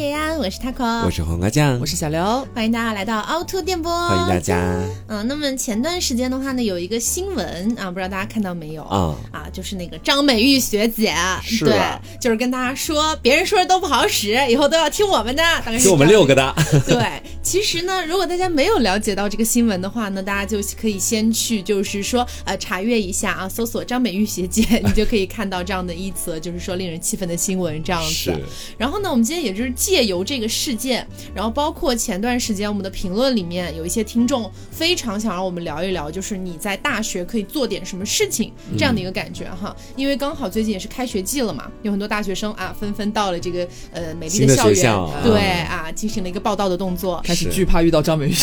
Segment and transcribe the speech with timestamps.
[0.00, 4.58] 野呀，我是 taco，我是黄瓜酱，我是小刘，欢迎大家来到凹凸电波，欢迎大家。
[5.08, 8.82] 嗯，那么前段时间的话呢，有一个新闻啊，不知道大家看到没有？
[8.84, 9.14] 啊？
[9.30, 11.14] 啊，就是那个张美玉学姐，
[11.60, 11.78] 对，
[12.18, 16.54] 就是跟大家说，别人说的都不好使，以后都要听我们的，大概是听我们六个的。
[16.86, 28.32] 对，其实呢，如果大家没有了解到这个新闻的话呢，大家就可以先去，就是说呃查阅一下啊，搜索张美玉学姐，你就可以看到这样的一则，就是说令人气愤的新闻这样子。
[28.76, 39.74] 然后呢，我们今天也就是借由这个事件，然后包括前段时间我们的评论里面有一些听众非常想让我们聊一聊，就是你在大学可以做点什么事情这样的一个感觉哈。
[39.96, 44.82] 因为刚好最近也是开学季了嘛，有很多大学生啊纷纷到了这个呃美丽的校园，
[45.24, 48.34] 对啊，进行了一个报道的动作，开始惧怕遇到张美玉，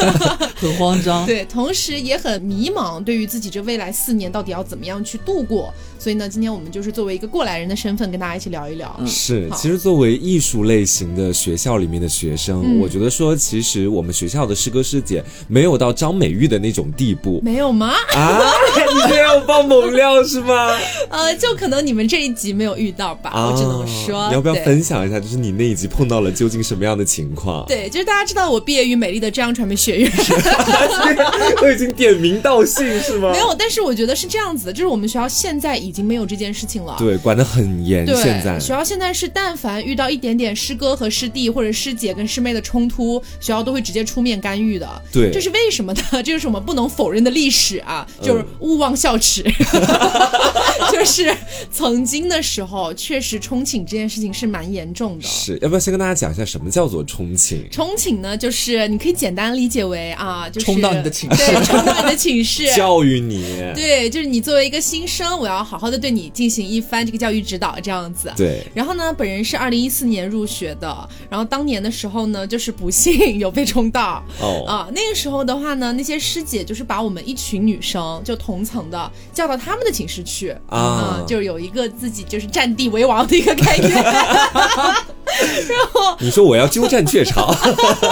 [0.56, 5.72] 很慌张，对，同时也很迷茫，对于自己这未来四年到底要怎么样去度过。
[6.02, 8.92] 所以呢，今天我们就是作为一个过来人的身份，跟大家一起聊一聊。
[9.06, 17.40] 是，其实作为艺术类型的学校里面的学生，我觉得说，其实我们学校的师哥师姐没有到张美玉的那种地步。
[17.44, 17.92] 没有吗？
[18.16, 18.42] 啊，
[19.06, 20.76] 你没有爆猛料是吗？
[21.08, 24.26] 呃，就可能你们这一集没有遇到吧，我只能说。
[24.26, 27.64] 你要不要分享一下，就是你那一集碰到了究竟什么样的情况？
[27.68, 30.10] 对，就是大家知道我毕业于美丽的浙江传媒学院，
[31.60, 33.30] 都已经点名道姓是吗？
[33.34, 36.96] 没有，但是我觉得是这样子的，就是我们学校现在已经没有这件事情了。
[36.98, 38.06] 对，管得很严。
[38.06, 45.02] 现在学校现在是，但凡遇到一点点师哥和师弟或者师姐跟师妹的冲突，学校都会直接出面干预的。
[45.12, 46.02] 对，这是为什么呢？
[46.10, 49.42] 这就是我们不能否认的历史啊，就是勿忘校耻。
[50.90, 51.34] 就是
[51.70, 55.24] 曾经的时候，确实冲寝这件事情是蛮严重的。
[55.26, 57.68] 是要不要先跟大家讲一下什么叫做冲寝？
[57.70, 63.42] 冲寝呢，就是你可以简单理解为啊，就是冲到你的寝室，对，冲到你的寝室， 教育你。
[63.74, 68.32] 对，就是你作为一个新生，我要好好的对你进行一番这个教育指导，这样子。
[68.36, 68.64] 对。
[68.72, 74.22] 然后呢，本人是二零一四年入学的，然后当年的时候呢，就是不幸 有被冲到。
[74.40, 74.64] 哦。
[74.64, 83.92] 啊，那个时候的话呢，那些师姐就是把我们一群女生，就同层的叫到他们的寝室去啊，就有一个自己就是占地为王的一个概念。
[85.68, 87.54] 然后你说我要鸠占鹊巢，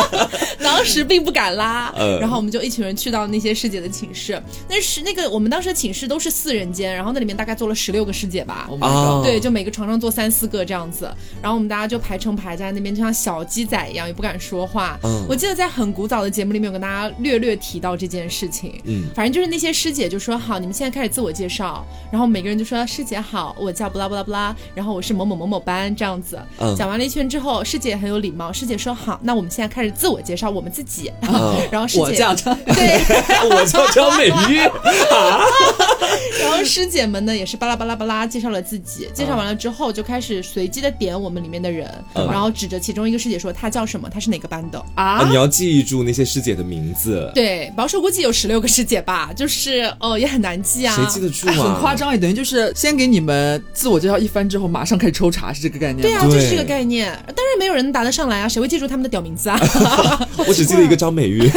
[0.63, 1.93] 当时并不敢拉。
[2.21, 8.69] 然后我们就一群人去到那些师姐的寝室，那是那个我们当时的寝室都是四人间，然后那里面大概坐了十六个师姐吧。
[8.81, 9.23] 啊。
[9.23, 11.05] 对，就每个床上坐三四个这样子，
[11.43, 14.99] 然后我们大家就排成排在那边，就像小鸡仔一样，也不敢说话。
[15.03, 15.25] 嗯。
[15.29, 18.81] 我记得在很古早的节目里面有跟大家略略提到这件事情。
[18.85, 19.05] 嗯。
[19.15, 26.39] 反正就是那些师姐就说好，你们现在开始自我介绍，然后每个人就说师姐好，我叫布拉布拉布拉，然后我是某某某某班这样子。
[26.59, 26.75] 嗯。
[26.77, 31.11] 讲完了一圈之后，师姐很有礼貌，师姐说好，那我们现在开始自我介绍我们自己。
[31.71, 33.01] 然后师姐我叫张，对，
[33.51, 34.61] 我叫张美玉。
[36.41, 45.27] 然后师姐们呢也是巴拉巴拉巴拉介绍了自己，介绍完了之后就开始随机的点我们里面的人，然后指着其中一个师姐说她叫什么，她是哪个班的啊？
[45.29, 47.31] 你要记住那些师姐的名字。
[47.35, 50.95] 对，保守估计有十六个师姐吧，就是哦也很难记啊。
[50.97, 51.53] 谁记得住啊？
[51.53, 56.03] 很夸张，也等于就是先给你们自我介绍一番之后，马上开始抽查，是这个概念。
[56.03, 57.00] 对啊，就是这个概念。
[57.05, 59.59] 当然没有人答得上来啊，谁会记住他们的屌名字啊？
[60.47, 61.49] 我只记得一个张美玉，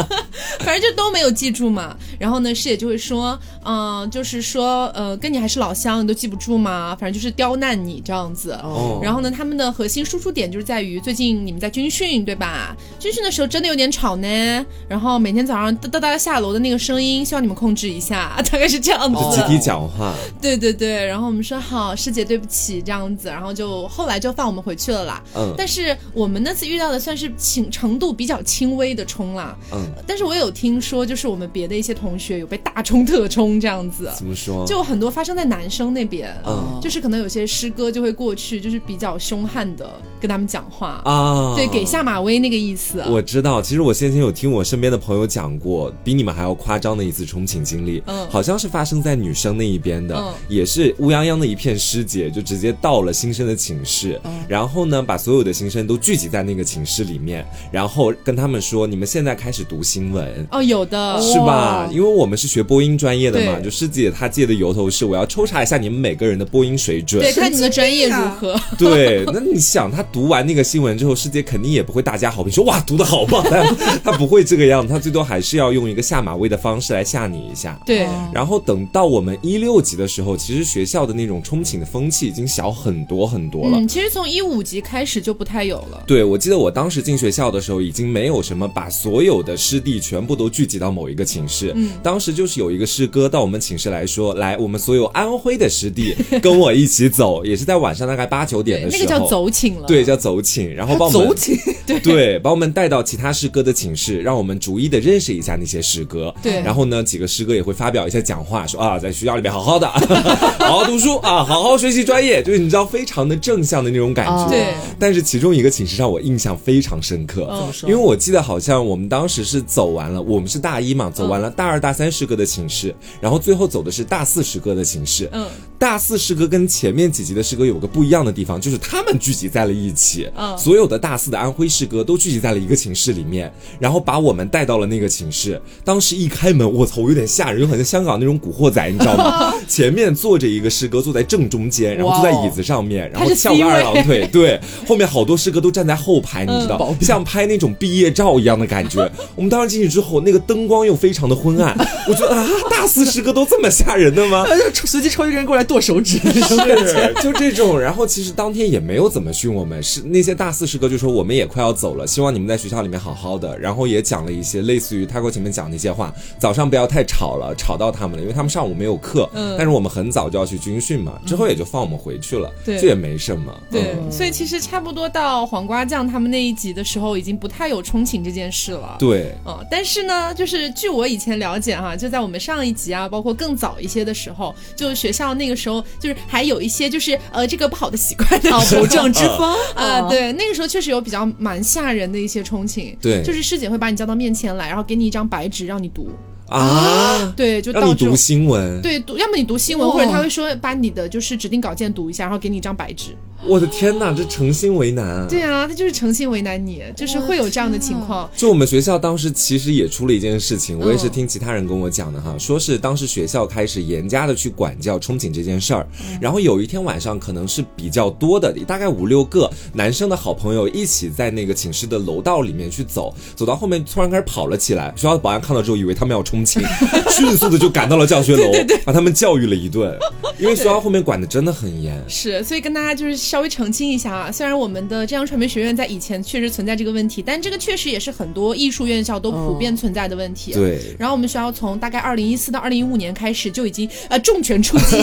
[0.60, 1.96] 反正就都没有记住嘛。
[2.18, 6.96] 然后呢，师姐就会说，嗯，就是说，呃，跟你还是老乡，你都记不住吗？
[6.98, 8.52] 反正就是刁难你这样子。
[8.62, 9.00] 哦。
[9.02, 12.76] 然后呢，他们的核心输出点就是在于最近你们在军训对吧？
[12.98, 14.66] 军训的时候真的有点吵呢。
[14.88, 19.36] 然后每天早上哒哒哒下楼的那个声音，希望你们控制一下， 大概是这样子。
[19.36, 20.14] 集体讲话。
[20.40, 21.06] 对对对。
[21.06, 23.28] 然后我们说好，师姐对不起这样子。
[23.28, 25.22] 然后就后来就放我们回去了啦。
[25.34, 25.54] 嗯。
[25.56, 29.56] 但是我们那次遇到的算是轻程度比较轻微的冲啦。
[29.72, 29.86] 嗯。
[30.06, 34.10] 但是我有听说，就是我们别的一些同学有被大冲特冲这样子。
[34.16, 34.66] 怎么说？
[34.66, 36.34] 就很多发生在男生那边。
[36.46, 36.78] 嗯。
[36.82, 39.88] 就是可能有些师哥就会过去，就是比较凶悍的
[40.20, 41.54] 跟他们讲话啊。
[41.54, 43.02] 对，给下马威那个意思。
[43.08, 48.02] 我知道，其实我先前有听我身边的朋友讲过，比你们还要夸张的一次冲寝经历。
[48.06, 48.26] 嗯。
[48.28, 61.88] 好像是发生在女生那一边的，嗯也是乌泱泱的一片师姐，就直接到了新生的寝室，然后呢，把所有的新生都聚集在那个寝室里面，然后跟他们说：“你们现在开始读新闻。”哦，有的是吧？
[61.92, 68.58] 因为我们是学播音专业的嘛，就师姐她借的由头是我要抽查一下你们每个人的播音水准，对，看你们的专业如何。
[68.78, 73.44] 对，那你想，他读完那个新闻之后，师姐肯定也不会大加好评，说哇读的好棒，
[74.04, 77.78] 他不会这个样子，他最多还是要用一个下马威的方式来吓你一下。
[77.84, 83.78] 对，然后等到我们一六级的时候，其实学校的那种冲寝的风气已经小很多很多了。
[83.78, 86.02] 嗯，其实从一五级开始就不太有了。
[86.06, 91.72] 对，我记得我当时进学校的时候，已经没有什么把所有的师弟全部都聚集到某一个寝室。
[91.74, 101.56] 嗯，当时就是有一个师哥到我们寝室来说，来，我们所有安徽的师弟跟我一起走，也是在晚上大概八九点的时候，那个叫走寝了，对，叫走寝，然后帮我们走寝，
[102.00, 106.34] 对对，把我们带到其他师哥的寝室，让我们逐一的认识一下那些师哥。
[106.42, 109.86] 对，然后呢，几个师哥也会发表一些讲话，说啊，在学校里面好好的，
[110.60, 114.48] 好好读书啊，好好学习专业，就是你知道非常的正向的那种感觉。
[114.48, 117.48] 对，但是其中一个寝室让我印象非常深刻，
[117.82, 125.28] 因为我记得好像我们当时是走完了，我们是大一嘛，走完了大二大三师哥的寝室，然后最后走的是大四师哥的寝室。
[125.32, 125.46] 嗯，
[125.78, 130.28] 大四师哥跟前面几级的师哥有个不一样的地方，就是他们聚集在了一起。
[130.36, 135.60] 嗯，所有的大四的安徽师哥都聚集在了一个寝室里面，然后把我们带到了那个寝室。
[135.84, 139.52] 当时一开门，我操，我有点吓人，就很像香港那种古惑仔，你知道吗？
[139.68, 144.26] 前面坐着一个师哥，坐在正中间，然后坐在椅子上面，然后翘个二郎腿。
[144.32, 144.58] 对，
[144.88, 149.06] 后面好多师哥都站在后排，你知道，像拍那种毕业照一样的感觉。
[149.34, 151.76] 我们当时进去之后，那个灯光又非常的昏暗，
[152.08, 154.46] 我觉得啊，大四师哥都这么吓人的吗？
[154.72, 157.78] 随机抽一个人过来剁手指，是就这种。
[157.78, 163.58] 然后其实当天也没有怎么训我们，是那些大四师哥就说我们也快要走了，希望你们在学校里面好好的。
[163.58, 169.28] 然后也讲了一些类似于他给我前面讲那些话，早上不要太吵了，吵到他们了，因为他们上午没有课。
[169.34, 169.54] 嗯。
[169.58, 172.50] 但是我们很早就要去军训嘛，之后也就放我们回去了。
[172.64, 172.78] 对。
[172.78, 173.52] 这也没什么。
[173.70, 173.96] 对。
[174.10, 178.96] 所以其实差不多到黄瓜酱他们那一集的时候，已经不太有憧憬这件事了。
[178.98, 179.34] 对。
[179.44, 190.08] 嗯，但是呢，就是据我以前了解哈，就在我们上一集啊，包括更早一些的时候，就学校那个时候，就是还有一些就是呃这个不好的习惯的，不正之风啊。
[190.08, 192.96] 对，那个时候确实有比较蛮吓人的一些憧憬。
[193.00, 196.10] 对，就是师姐会把你叫到面前来，然后给你一张白纸让你读。
[196.48, 203.16] 啊，对，就让你读新闻，对，读，要么你读新闻，或者他会说把你的就是指定稿件读一下，然后给你一张白纸。
[203.46, 205.28] 我的天哪，这诚心为难。
[205.28, 208.28] 对啊，他就是诚心为难你，就是会有这样的情况。
[208.34, 215.86] 就我们学校当时其实也出了一件事情，我也是听其他人跟我讲的哈，说是当时学校开始严加的去管教憧憬这件事儿。
[216.20, 224.92] 然后有一天晚上，可能是比较多的，大概五六个男生的好朋友一起在那个寝室的楼道里面去走，走到后面突然开始跑了起来。
[224.96, 226.62] 学校的保安看到之后，以为他们要冲寝，
[227.10, 228.50] 迅速的就赶到了教学楼，
[228.84, 229.96] 把他们教育了一顿。
[230.38, 231.98] 因为学校后面管的真的很严。
[232.06, 233.16] 是，所以跟大家就是。
[233.16, 240.52] 稍微澄清一下啊，虽然我们的浙江传媒学院在以前确实存在这个问题，但这个确实也是很多艺术院校都普遍存在的问题。
[240.52, 240.94] 对。
[240.98, 245.02] 然后我们学校从大概二零一四到二零一五年开始就已经呃重拳出击，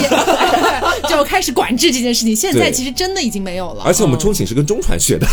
[1.10, 2.34] 就开始管制这件事情。
[2.34, 3.82] 现在其实真的已经没有了。
[3.84, 5.26] 而且我们中寝是跟中传学的。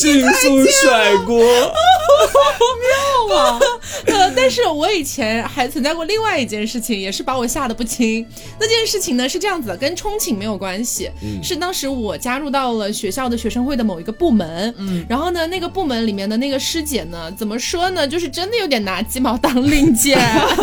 [0.00, 1.44] 迅速甩锅。
[3.30, 3.60] 妙啊！
[4.06, 8.26] 呃，但是我以前还存在过另外一件事情，也是把我吓得不轻。
[8.58, 11.10] 那件事情呢是这样子的，跟憧憬没有关系，
[11.42, 20.18] 是当时我加入到了学校的学生会的某一个部门，嗯，然后呢，那个部门里面的那个师姐呢，怎么说呢，就是真的有点拿鸡毛当令箭。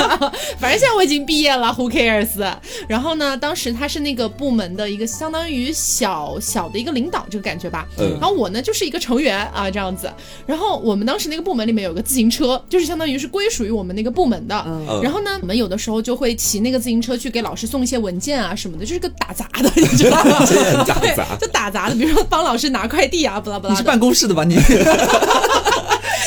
[0.60, 2.54] 反正现在我已经毕业了，Who cares？
[2.88, 10.12] 然后呢，当时他是那个部门的一个相当于小小的一个领导这个感觉吧，嗯，然后我呢就是一个成员啊这样子，
[10.46, 13.27] 然后我们当时那个部门里面有个自行车，就是相当于是。
[13.27, 14.56] 归属于我们那个部门的，
[15.04, 20.39] 然后呢，我们有的时候就会骑那个自行车去给老师送一些文件啊什么的，就是个打杂的，你知道吗？
[20.88, 23.74] 打杂， 就打杂的，比如说帮老师拿快递啊，不拉不拉。
[23.74, 24.44] 你是办公室的吧？
[24.45, 24.57] 你。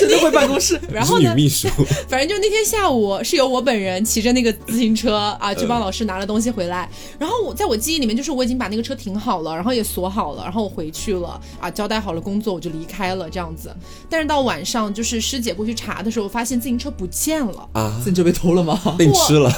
[0.00, 1.30] 真的会办公室，然后呢？
[1.30, 1.68] 女秘书，
[2.08, 6.88] 反正就那天下午是由我本人骑着那个自行车啊，去帮老师拿了东西回来。
[7.18, 13.74] 然后我在我记忆里面，就是我已经把那个车停好了，然后也锁好了，然后我回去了啊，交代好了工作，我就离开了这样子。
[14.08, 17.94] 但是到晚上，就是师姐过去查的时候，发现自行车不见了啊！
[17.98, 18.80] 自行车被偷了吗？
[18.96, 19.52] 被吃了。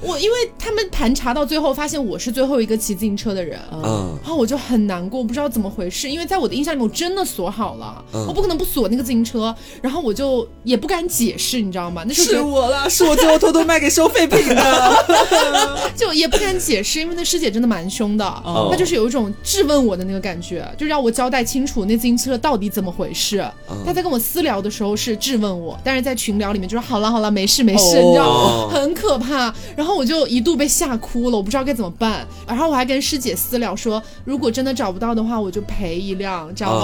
[0.00, 9.47] 我因为他们盘查到最后，发现我是最后一个骑自行车的人，嗯，然后我就很难过，不知道怎么回事，因为在我的印象里面，我真的锁好了，我不可能不锁那个自行车。
[9.82, 12.02] 然后我就也不敢解释，你知道吗？
[12.06, 15.04] 那是我了，是我最后偷偷卖给收废品的，
[15.96, 18.24] 就也不敢解释，因为那师姐真的蛮凶的，
[18.70, 23.44] 她就是有一种质问我的那个感觉，就让我交代清楚那自行车到底怎么回事。
[23.84, 28.68] 她在跟我私聊的时候是质问我，但是在群聊里面就说好了好了，没事没事，你知道吗？
[28.72, 29.54] 很可怕。
[29.76, 32.26] 然后我就一度被吓哭了，我不知道该怎么办。
[32.46, 36.78] 然后我还跟师姐私聊说，如果真的找不到的话，我就赔一辆这样子，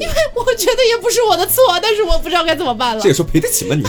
[0.00, 2.18] 因为我觉得也不是我的错，但是我。
[2.18, 3.00] 不知道该怎么办了。
[3.00, 3.82] 这个时候赔得起吗你？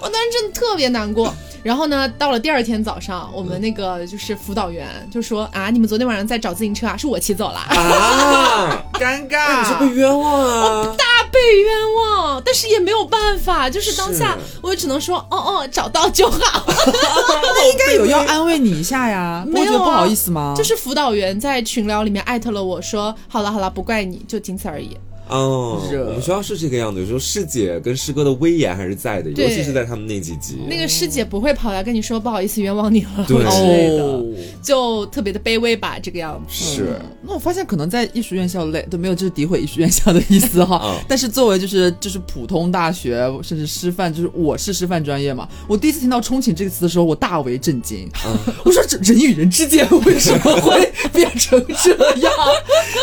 [0.00, 1.32] 我当时真的特别难过。
[1.62, 11.04] 然后呢，到了第二天早上，我们那个就是辅导员就说啊，你们昨天晚上在找自行车啊，是我骑走了啊， 尴尬，你是被冤枉啊，我大。
[11.34, 16.64] 被冤枉，但是也没有办法，就是当下我也只能说，哦哦，找到就好。
[16.64, 20.54] 那应该有要安慰你一下呀，没有不好意思吗？
[20.56, 24.96] 就是辅导员在群聊里面艾特了我说，好了好了，不怪你，就仅此而已。
[25.28, 27.00] 哦，我们学校是这个样子。
[27.00, 30.58] 有时候师姐跟师哥的威严还是在的，尤其是在他们那几集。
[30.68, 33.38] 那个师姐不会跑来跟你说不好意思，冤枉你了，对
[33.96, 34.22] 的，
[34.62, 36.54] 就特别的卑微吧，这个样子。
[36.54, 37.00] 是。
[37.22, 40.94] 那我发现可能在艺术院校类都没有就是诋毁艺术院校的意思哈。
[41.08, 48.06] 但是作为就是就是普通大学甚至师范，就是我是师范专业嘛，我第一次听到“憧憬”这个词的时候，我大为震惊。
[48.62, 52.32] 我说这人与人之间为什么会变成这样？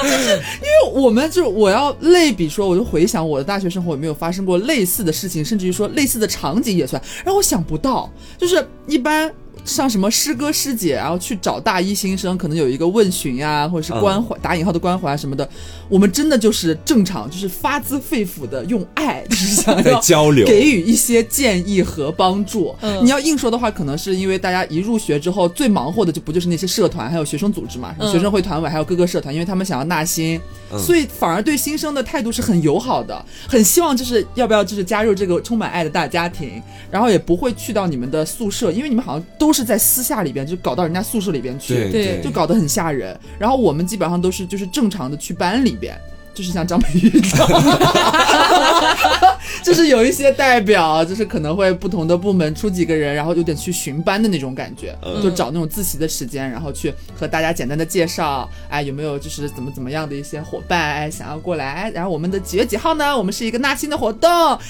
[0.04, 1.92] 就是因为我们就是我要。
[2.12, 9.34] 类比说，我就回想我的大学生活有没有发生过类似的事情，甚至于说类似的场景也算，让我想不到，就是一般。
[9.64, 15.48] 像什么师哥师姐，然后去找大一新生，可能有一个问询呀，或者是关怀打引号的关怀什么的。
[15.88, 22.76] 我们真的就是正常，就是发自肺腑的用爱，就是想要 交流，给予一些建议和帮助。
[23.04, 30.42] 你要硬说的话，可能是因为大家一入学之后最忙活的就不就是那些社团，还有学生组织嘛，学生会团委，还有各个社团，因为他们想要纳新，
[30.80, 39.51] 所以反而对新生的态度是很友好的，很希望就是要不要就是加入这个充满爱的大家庭，然后也不会去到你们的宿舍，因为你们好像都。
[39.52, 43.20] 都是在私下里边就搞到人家宿舍里边去，对，就搞得很吓人。
[43.38, 46.00] 然后我们基本上都是就是正常的去班里边。
[46.42, 47.48] 就是像张美玉这样，
[49.64, 63.16] 就是有一些代表，就是可能会不同的部门出几个人，然后有点去巡班的那种感觉，就找那种自习的时间，然后去和大家简单的介绍，哎，有没有就是怎么怎么样的一些伙伴，哎，想要过来，然后我们的几月几号呢？
[63.16, 64.28] 我们是一个纳新的活动，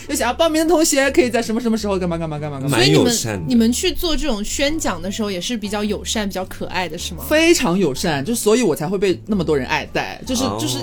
[0.10, 2.78] 有想要报名的同学，可以在什么什么时候干嘛干嘛干嘛干嘛。
[2.78, 7.24] 所以你们你们去做这种宣讲的时候，也是比较友善、比较可爱的是吗？
[7.30, 10.80] 非常友善，就所以我才会被那么多人爱戴，就是就是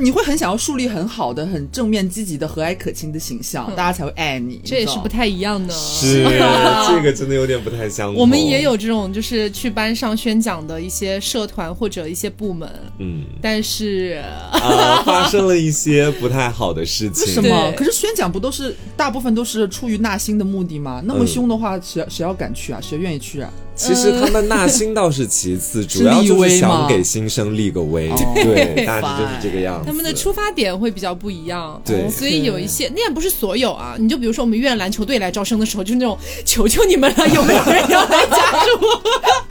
[0.00, 0.20] 你会。
[0.22, 4.60] 很想要树立很好的、很正面、积极的、和蔼可亲的形象，大家才会爱你。
[4.64, 6.24] 这也是不太一样的，是
[6.88, 8.20] 这个真的有点不太相同。
[8.20, 14.22] 我们也有这种，就是去班上宣讲的一些社团或者一些部门，嗯，但是
[14.52, 17.26] 啊，发生了一些不太好的事情。
[17.26, 17.72] 为 什么？
[17.76, 21.02] 可是宣讲不都是大部分都是出于纳新的目的吗？
[21.04, 22.80] 那么凶的话，谁谁要敢去啊？
[22.80, 23.52] 谁愿意去啊？
[23.74, 29.86] 其实他们纳新倒是其次，主要就是想给新生立个威，对，大致就是这个样子。
[29.86, 33.96] 他们的出发点会比较不一样，对，所以有一些那也不是所有啊。
[33.98, 38.78] 你就比如说我们院篮球队来招生的时候，就是那种求求你们了，有没有人要来加入？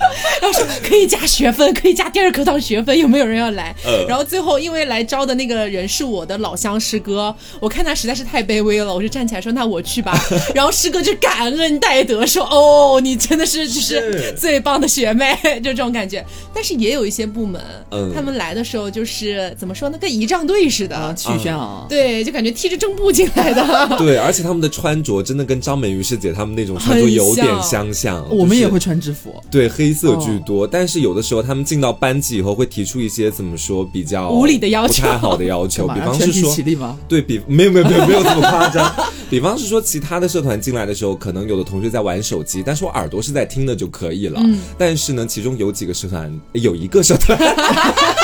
[0.41, 3.75] 然后说可以加学分，可以加第二课堂学分，有没有人要来？
[4.07, 10.17] 然后最后因为来招的那个人是我的老乡师哥，我看他实在是太卑微了，我就站起来说那我去吧。
[10.55, 14.33] 然后师哥就感恩戴德说哦，你真的是就是。
[14.37, 16.25] 最棒的学妹，就这种感觉。
[16.53, 23.89] 但是也有一些部门，嗯他们来的时候就是怎么说呢，跟仪仗队似的，曲宣啊，对，就感觉踢着正步进来的。
[23.99, 28.25] 对，而且他们的穿着真的跟张美玉师姐他们那种穿着有点相像。
[28.29, 30.67] 我们也会穿制服，对，黑色居多。
[30.67, 35.87] 但是有的时候他们进到班级以后，会提出一些怎么说比较无理的要求，不太好的要求。
[35.93, 36.97] 比方是说，吗？
[37.07, 38.93] 对比没有没有没有没有这么夸张。
[39.29, 44.41] 比方是说，其他的社团进来的时候，可能有的同学在玩手机，但是我耳朵是在听的就可以了。
[44.43, 47.37] 嗯，但是呢，其中有几个社团，有一个社团。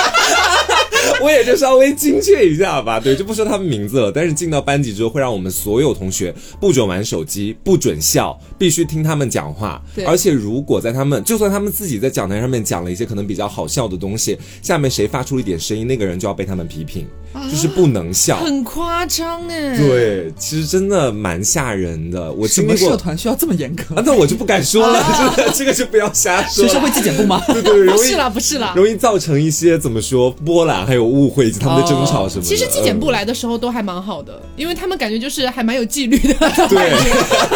[1.21, 4.11] 我也就稍微精确一下吧，对，就不说他们名字了。
[4.11, 9.81] 但是进到班级之后，会让我们所有同学不准玩手机，不准笑，必须听他们讲话。
[10.05, 18.37] 而且如果在他们，就算他们自己在讲台上面讲了一些可能比较好笑的东西，下面谁发出一点声音，那个人就要被他们批评，就是不能笑。
[18.37, 19.75] 很夸张哎。
[19.77, 22.31] 对，其实真的蛮吓人的。
[22.31, 23.83] 我经历过社团需要这么严格？
[24.05, 26.63] 那我就不敢说了，真的， 这个就不要瞎说。
[26.65, 27.41] 学生会纪检部吗？
[27.47, 31.07] 对对，容易不是啦，不是啦，容易造成一些怎么说波澜，还有。
[31.07, 32.43] 误会以及他们的争吵什么？
[32.43, 36.33] 其实纪检部来的时候都还蛮好的，因为他们感觉就是还蛮有纪律的。
[36.67, 36.91] 对，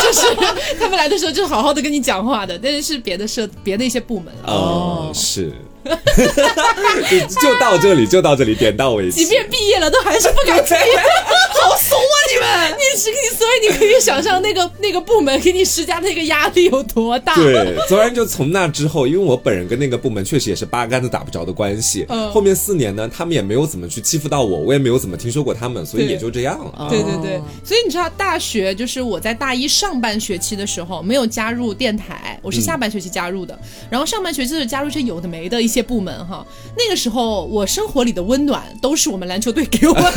[0.02, 0.26] 就是
[0.80, 4.34] 他们来的时候就好好的跟你讲话的，但是是别的社别的一些部门。
[4.48, 5.52] 哦，是。
[7.42, 9.12] 就到这里，就到这里，点到为止。
[9.12, 10.98] 即便毕业了，都还是不敢毕业，
[11.62, 12.18] 好怂啊！
[12.42, 17.36] 你们， 你是你，所以你可以想象那个那个部门给你施加的那个压力有多大。
[17.36, 22.06] 对，昨然就从那之后，因为我本人跟那个部门确实也是八竿子打不着的关系。
[22.10, 22.32] 嗯。
[22.32, 26.88] 后面四年呢，他们也没有怎么去欺负到我，我也没有怎么听说过他们，所以也就这样了。
[26.90, 33.58] 对对对，所以你知道，大学就是我在大一上半学期的时候没有加入电台，我是下半学期加入的，
[33.90, 35.72] 然后上半学期就加入一些有的没的一。
[35.72, 36.46] 些部门哈，
[36.78, 40.12] 那个时候我生活里的温暖都是我们篮球队给我的。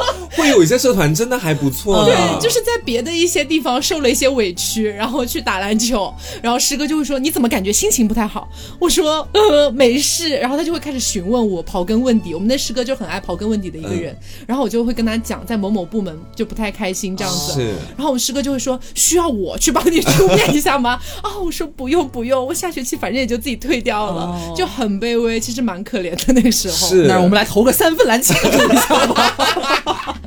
[0.36, 8.48] 会有一些社团真的还不错，对，就是在别的一些地方受了一些委屈，然后去打篮球，然后师哥就会说你怎么感觉心情不太好？
[8.78, 12.34] 我说呃没事，然后他就会开始询问我，刨根问底。
[12.34, 17.60] 我们的师哥就很爱刨根问底的一个人，然后我就会跟他讲，在某某部门就不太开心这样子，
[17.96, 20.98] 然后我们师哥就会说需要我去帮你出面一下吗？
[21.22, 26.88] 啊，我说不用不用，我下学期反正也就自己退掉了，就很卑微，其实蛮可怜的那个时候。
[26.88, 30.19] 是，那我们来投个三分篮球一下吧。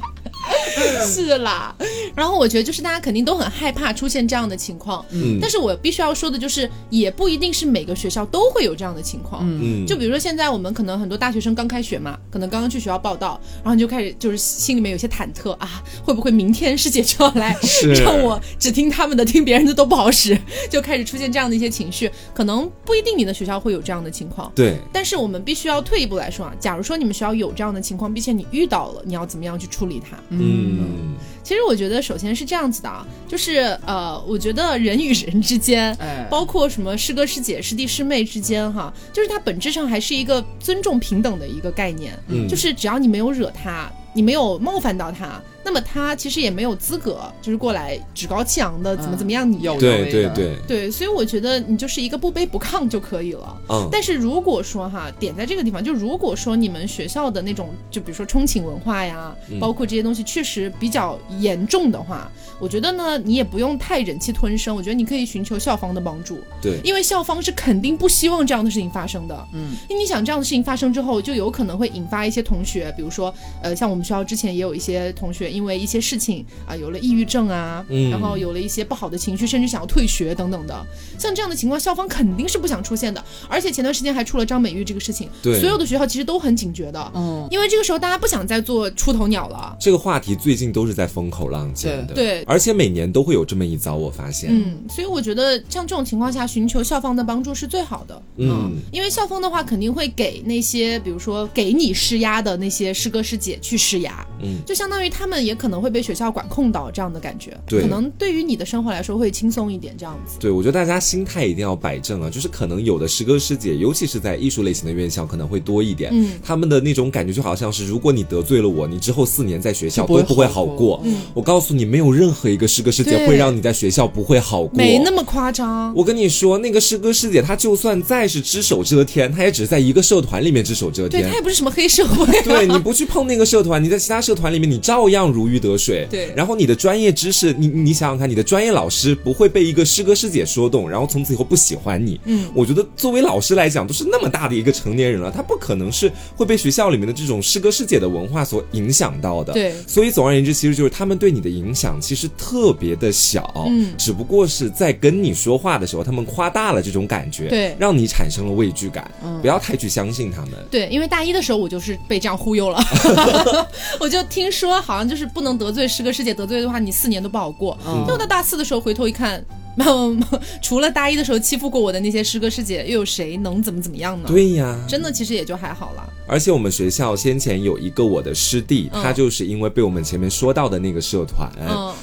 [1.06, 1.76] 是啦，
[2.16, 17.56] 然后我觉得就是大家肯定都很害怕出现这样的情况，嗯，但是我必须要说的就是，也不一定是每个学校都会有这样的情况，嗯，就比如说现在我们可能很多大学生刚开学嘛，可能刚刚去学校报道，然后你就开始就是心里面有些忐忑啊，会不会明天师姐就要来？
[18.04, 20.38] 让我只听他们的，听别人的都不好使，
[20.70, 30.18] 就开始出现这样的一些情绪，可能不一定你的学校会有这样的情况，对，但是我们必须要退一步来说啊，假如说你们学校有这样的情况，并且你遇到了，你要怎么样去处理它？
[30.30, 30.43] 嗯。
[30.44, 35.98] 嗯，其实我觉得首先是这样子的啊，就是呃，我觉得人与人之间，
[36.30, 45.42] 包括什么师哥师姐、师弟师妹之间，哈，就是它本质上还是一个尊重平等的一个概念，嗯，就是只要你没有惹他，你没有冒犯到他。
[45.64, 49.60] 那么他其实也没有资格，就是过来趾高气扬的怎么怎么样你。
[49.80, 53.58] 对对对对，所以我觉得你就是一个不卑不亢就可以了。
[53.70, 53.88] 嗯。
[53.92, 62.30] 但是如果说哈，点在这个地方，就如果说你们学校的那种，就比如说冲寝文化呀，包括这些东西确实比较严重的话，
[62.60, 64.76] 我觉得呢，你也不用太忍气吞声。
[64.76, 66.40] 我觉得你可以寻求校方的帮助。
[66.62, 66.78] 对。
[66.84, 69.48] 因为校方是肯定不希望这样的事情发生的。
[69.54, 69.72] 嗯。
[69.88, 75.53] 因为你想这样的事情发生之后，就有可能会引发一些同学，比如说呃，像我们学校之前也有一些同学。
[75.54, 80.86] 因为一些事情啊，有了抑郁症啊，然后有了一些不好的情绪，甚至想要退学等等的，
[81.20, 83.24] 像这样的情况，校方肯定是不想出现的。
[83.48, 89.78] 而且前段时间还出了张美玉这个事情，对，所有的学校其实都很警觉的，嗯，因为这个时候大家不想再做出头鸟了。
[89.80, 105.43] 这个话题最近都是在风口浪尖的，对，而且每年都会有这么一遭，我发现，嗯，所以我觉得像这种情况下，寻求校方的帮助是最好的，嗯，因为校方的话肯定会给那些比如说给你施压的那些师哥师姐去施压，嗯，就相当于他们。
[105.44, 110.38] 也可能会被学校管控到这样的感觉，对，可能对于你的生活来说会轻松一点，这样子。
[110.40, 116.12] 对，我觉得大家心态一定要摆正啊，就是可能有的师哥师姐，尤其是在艺术类型的院校，可能会多一点。
[116.14, 121.02] 嗯，他们的那种感觉就好像是，如果你得罪了我，你之后四年在学校都不会好过。
[121.04, 125.94] 嗯，我告诉你，没有任何一个师哥师姐会让你在学校不会好过，没那么夸张。
[125.96, 132.26] 我跟你说，那个师哥师姐，他就算再是只手遮天，他也只是在一个社团里面只手遮天，对他也不是什么黑社会。
[132.44, 136.08] 对，你不去碰那个社团，你在其他社团里面，你照样如鱼得水。
[136.10, 142.20] 对，然后你的专业知识，你你想想看，你的专业老师不会被一个师哥师姐说动，然后从此以后不喜欢你。
[142.26, 149.52] 嗯，我觉得作为老师来讲，都是那么大的一个成年人了，他不可能是会被学校里面的这种师哥师姐的文化所影响到的。
[149.54, 159.10] 对，所以总而言之，其实就是他们对你的影响其实特别的小，嗯，只不过是在跟你说话的时候，他们夸大了这种感觉，对，让你产生了畏惧感。
[159.24, 160.52] 嗯，不要太去相信他们。
[160.70, 162.84] 对，因为大一的时候我就是被这样忽悠了，
[164.00, 166.04] 我就听说好像就是不能得罪师。
[166.04, 167.78] 哥师姐得罪的话，你四年都不好过。
[168.08, 169.44] 又到大四的时候，回头一看。
[170.62, 174.28] 除了大一的时候欺负过我的那些师哥师姐，又有谁能怎么怎么样呢？
[174.28, 176.10] 对呀，真的其实也就还好了。
[176.26, 181.52] 而且我们学校先前有一个我的师弟，他就是因为被我们前面说到的那个社团，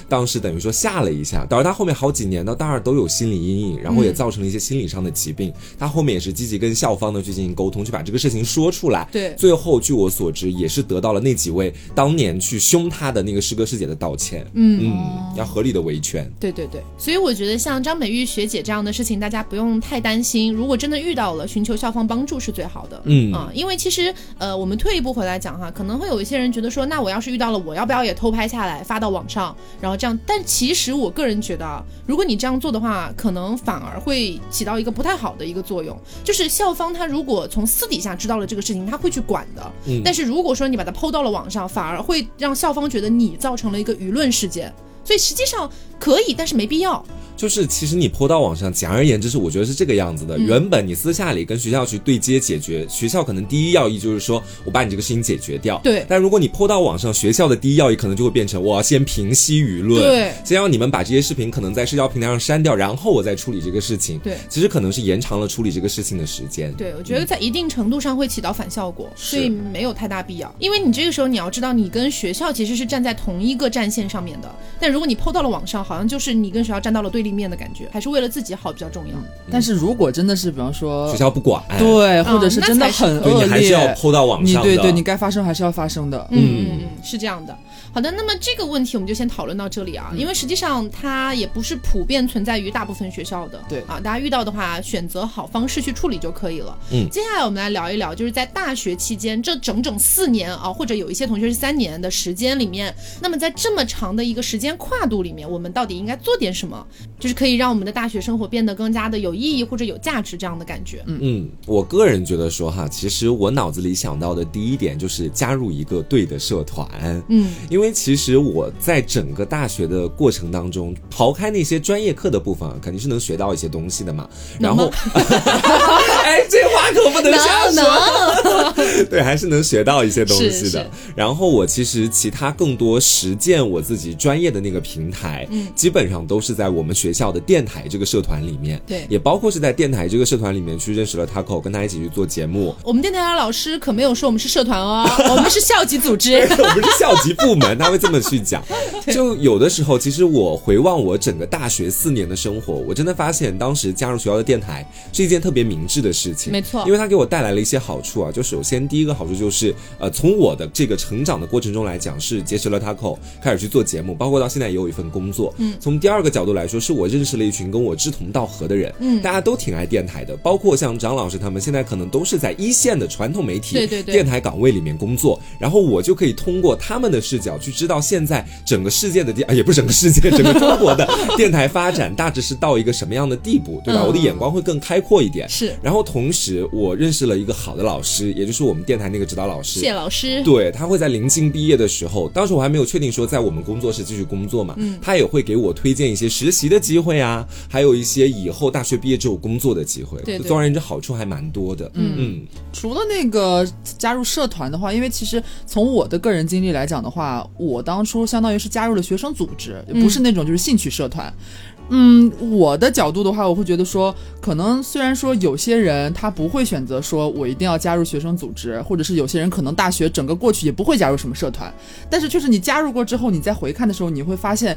[0.09, 5.53] 当时等于说吓了一下，导致他后面好几年到，大二都有心理阴影，然后也造成了一些心理上的疾病。
[5.79, 9.09] 他后面也是积极跟校方呢去进行沟通，去把这个事情说出来。
[9.11, 14.47] 对，最后据我所知，也是得到了那几位当年去凶他的那个师哥师姐的道歉。
[14.53, 16.31] 嗯嗯，要合理的维权。
[16.39, 18.41] 对对对，所以我觉得像张美玉学。
[18.51, 20.53] 姐这样的事情，大家不用太担心。
[20.53, 23.01] 如果真的遇到了，寻求校方帮助是最好的。
[23.05, 30.19] 嗯啊，因为其实呃，我们退一步回来讲哈，可能会有一些人觉得说，那我要是遇到了，我要不要也偷拍下来发到网上，然后这样？
[30.27, 35.97] 但其实我个人觉得，如果你这样做的话，可能反而会起到一个不太好的一个作用。
[36.25, 39.73] 就是校方他如果从私底下知道了这个事情，他会去管的。
[39.87, 44.73] 嗯，但是如果说你把它抛到了网上，反而会让校方觉得你造成了一个舆论事件。
[45.03, 45.69] 所以实际上
[46.01, 47.05] 可以，但是没必要。
[47.37, 50.39] 就是其实你泼到网上，简而言之是我觉得是这个样子的。
[50.39, 55.81] 原本你私下里跟学校去对接解决，学校可能第一要义就是说我把你这个事情解决掉。
[55.83, 56.05] 对。
[56.07, 64.19] 但如果你泼到网上，学校的第一要义可能就会变成我要先平息舆论，对，先让你们把这些视频可能在社交平台上删掉，然后我再处理这个事情。
[64.19, 64.37] 对。
[64.51, 66.71] 其实可能是延长了处理这个事情的时间。
[66.75, 70.55] 对，我觉得在一定程度上会起到反效果，所以没有太大必要。
[70.59, 74.55] 因为你这个时候你要知道，你跟学校其实是站在同一个战线上面的。
[74.79, 77.31] 但如果你泼到了网上，好像就是你跟学校站到了对立。
[77.31, 79.15] 面的感觉，还是为了自己好比较重要。
[79.51, 84.69] 但是如果真的是比方说学校不管，对，或者是真的很恶劣，你还是要抛到网上的。
[84.69, 86.27] 对对，你该发生还是要发生的。
[86.31, 87.57] 嗯嗯嗯，是这样的。
[87.93, 93.61] 好的，那么这个问题我们就先讨论到这里啊，因为实际上它也不是普遍存在于大部分学校的。
[93.69, 96.79] 对啊，大家遇到的话，选择好方式去处理就可以了。
[96.93, 106.87] 嗯，接下来我们来聊一聊，就是在大学期间这整整四年啊，或者有一些同学是三年的时间里面，那么在这么长的一个时间跨度里面，我们到底应该做点什么，
[107.19, 111.03] 就是可以让我们的大学生活变得更加的有意义或者有价值这样的感觉。
[111.07, 116.89] 嗯嗯，我个人觉得说哈，其实我脑子里想到的第一点就是加入一个对的社团。
[117.29, 118.61] 嗯，因为其实我。
[118.61, 124.29] 我在整个大学的过程当中，刨开那些专业课的部分，肯定是能学到一些东西的嘛。
[124.59, 124.91] 然后，
[126.31, 129.05] 哎，这话可不能瞎说。
[129.11, 130.91] 对，还是能学到一些东西的。
[131.17, 138.81] 然后我其实其他更多实践我自己专业的那个平台，嗯，基本上都是在我们学校的电台这个社团里面。
[138.87, 142.75] 对，也包括是在电台这个社团里面去认识了 Taco，跟他一起去做节目。
[142.83, 148.41] 我们电台的老师可没有说我们是社团哦， 我们是校级组织，我们是校级部门，他会这么去。
[148.51, 148.65] 讲，
[149.13, 156.53] 就有的时候，其实我回望我整个大学四年的生活，我真的发现当时加入学校的电台是一件特别明智的事情。
[156.53, 158.31] 没错，因为它给我带来了一些好处啊。
[158.31, 165.55] 就首先第一个好处就是，呃，从我的这个成长的过程中来讲，是结识了 Taco，开始去做节目，包括到现在也有一份工作。
[165.59, 168.93] 嗯，从第二个角度来说，是我认识了一群跟我志同道合的人。
[168.99, 175.41] 嗯，大家都挺爱电台的，包括像张老师他们，现在可能都是在一线的传统媒体对对对电台岗位里面工作。
[175.59, 178.47] 然后我就可以通过他们的视角去知道现在。
[178.65, 184.05] 整个世界的电 啊，也不是整个世界，整个中国的电台发展大致是到一个什么样的地步，对吧？
[184.05, 185.49] 我的眼光会更开阔一点。
[185.49, 185.75] 是。
[185.83, 190.43] 然后同时，我认识了一个好的老师，也就是我们电台那个指导老师谢老师。
[190.43, 200.21] 对他会在临近毕业的时候，当时我还没有确定说在我们工作室继续工作嘛，嗯，他也会给我推荐一些实习的机会啊，还有一些以后大学毕业之后工作的机会。
[200.23, 201.89] 对，总而言之，好处还蛮多的。
[201.95, 202.41] 嗯嗯。
[202.73, 203.65] 除了那个
[203.97, 211.33] 加入社团的话，因为其实从我的个人经历来讲的话，我当初相当于是加入了学生组织，不是那种就是兴趣社团。
[211.79, 221.73] 嗯，嗯我的角度的话，我会觉得说，可能虽然说有些人他不会选择说我一定要加入学生组织，或者是有些人可能大学整个过去也不会加入什么社团，
[222.09, 224.77] 但是确实你加入过之后，你再回看的时候，你会发现，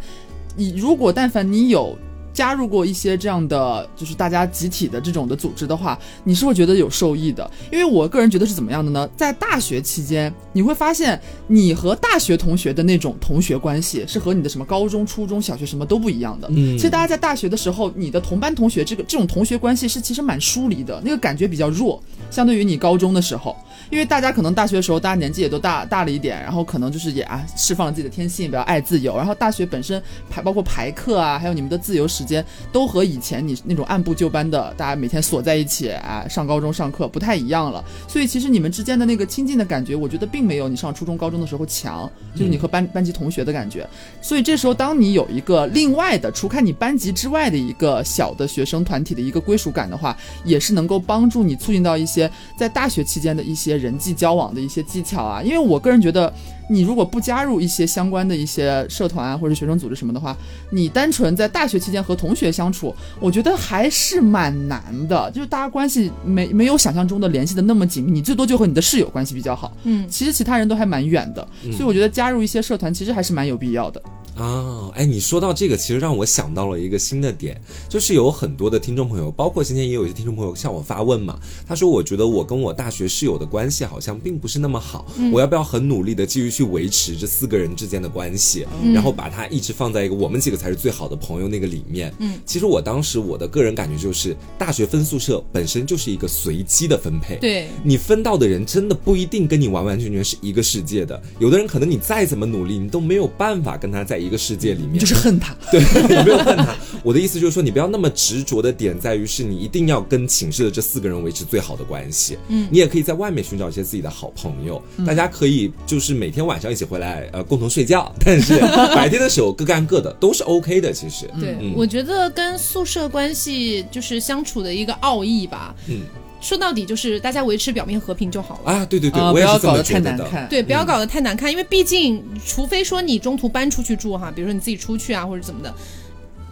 [0.55, 1.95] 你如果但凡你有。
[2.33, 7.49] 加入过一些这样的，就是大家集体的这种的组织的话，你是会觉得有受益的。
[7.71, 9.07] 因为我个人觉得是怎么样的呢？
[9.15, 16.47] 在大学期间，你会发现你和大学同学的那种同学关系是和你的什么高中、初中小学什么都不一样的。
[16.51, 23.55] 嗯，其实大家在大学的时候，你的同班同学这个这种同学关系是其实蛮疏离的，那个感觉比较弱，相对于你高中的时候。
[23.91, 29.15] 因为大家可能大学的时候，大家年纪也都大大了一点，然后可能就是也啊释放了自己的天性，比较爱自由。
[29.15, 37.83] 然后大学本身排包括排课啊，还有你们的自由时间，都和以前你那种按部就班的大家每天锁在一起啊上高中上课不太一样了。
[38.07, 43.87] 所以其实你们之间的那个亲近的感觉，我觉得并没有你上初中高中的时候强，就是你和班班级同学的感觉。
[44.21, 53.73] 所以这时候当你有一个另外的，除开你班级之外的一个小的学生团体的一个归属感的话，也是能够帮助你促进到一些在大学期间的一些。
[53.83, 56.31] 人际交往的一些技巧啊，因为我个人觉得，
[56.69, 60.35] 你如果不加入一些相关的一些社团啊或者学生组织什么的话，
[60.69, 74.01] 你单纯在大学期间和同学相处，我觉得还是蛮难的，就是大家关系没没有想象中的联系的那么紧密，你最多就和你的室友关系比较好，嗯，其实其他人都还蛮远的，所以我觉得加入一些社团其实还是蛮有必要的。
[74.35, 81.39] 啊，哎，你说到这个，其实让我想到了一个新的点，就是有很多的听众朋友，包括今天也有一些听众朋友向我发问嘛。
[81.67, 92.11] 他说，我觉得我跟我大学室友的关系好像并不是那么好，我要不要很努力的继续去维持这四个人之间的关系，然后把它一直放在一个我们几个才是最好的朋友那个里面？
[92.17, 97.67] 嗯，其实我当时我的个人感觉就是，大学分宿舍本身就是一个随机的分配，对。
[97.83, 104.99] 你分到的人真的不一定跟你完完全全是一个世界的，有的人可能你再怎么努力，你都没有办法跟他在一个世界里面。
[104.99, 105.79] 就是恨他， 对，
[106.23, 106.75] 没有恨他。
[107.03, 112.37] 我的意思就是说，你不要那么执着的点在于是你一定要跟寝室的这四个人维持最好的关系。
[112.47, 118.57] 嗯，你也可以在外面寻找一些自己的好朋友，大家可以就是每天晚上一起回来呃共同睡觉， 但是
[118.95, 120.93] 白天的时候各干各的都是 OK 的。
[120.93, 125.75] 其实，对，我觉得跟宿舍关系就是相处的一个奥义吧。
[125.87, 126.01] 嗯。
[126.43, 128.85] 说到底就是大家维持表面和平就好了啊！
[128.85, 130.47] 对对对，不要搞得太难看。
[130.49, 135.73] 对，不要搞得太难看，因为毕竟，除非说你中途搬出去住哈，比如说你自己出去啊，或者怎么的。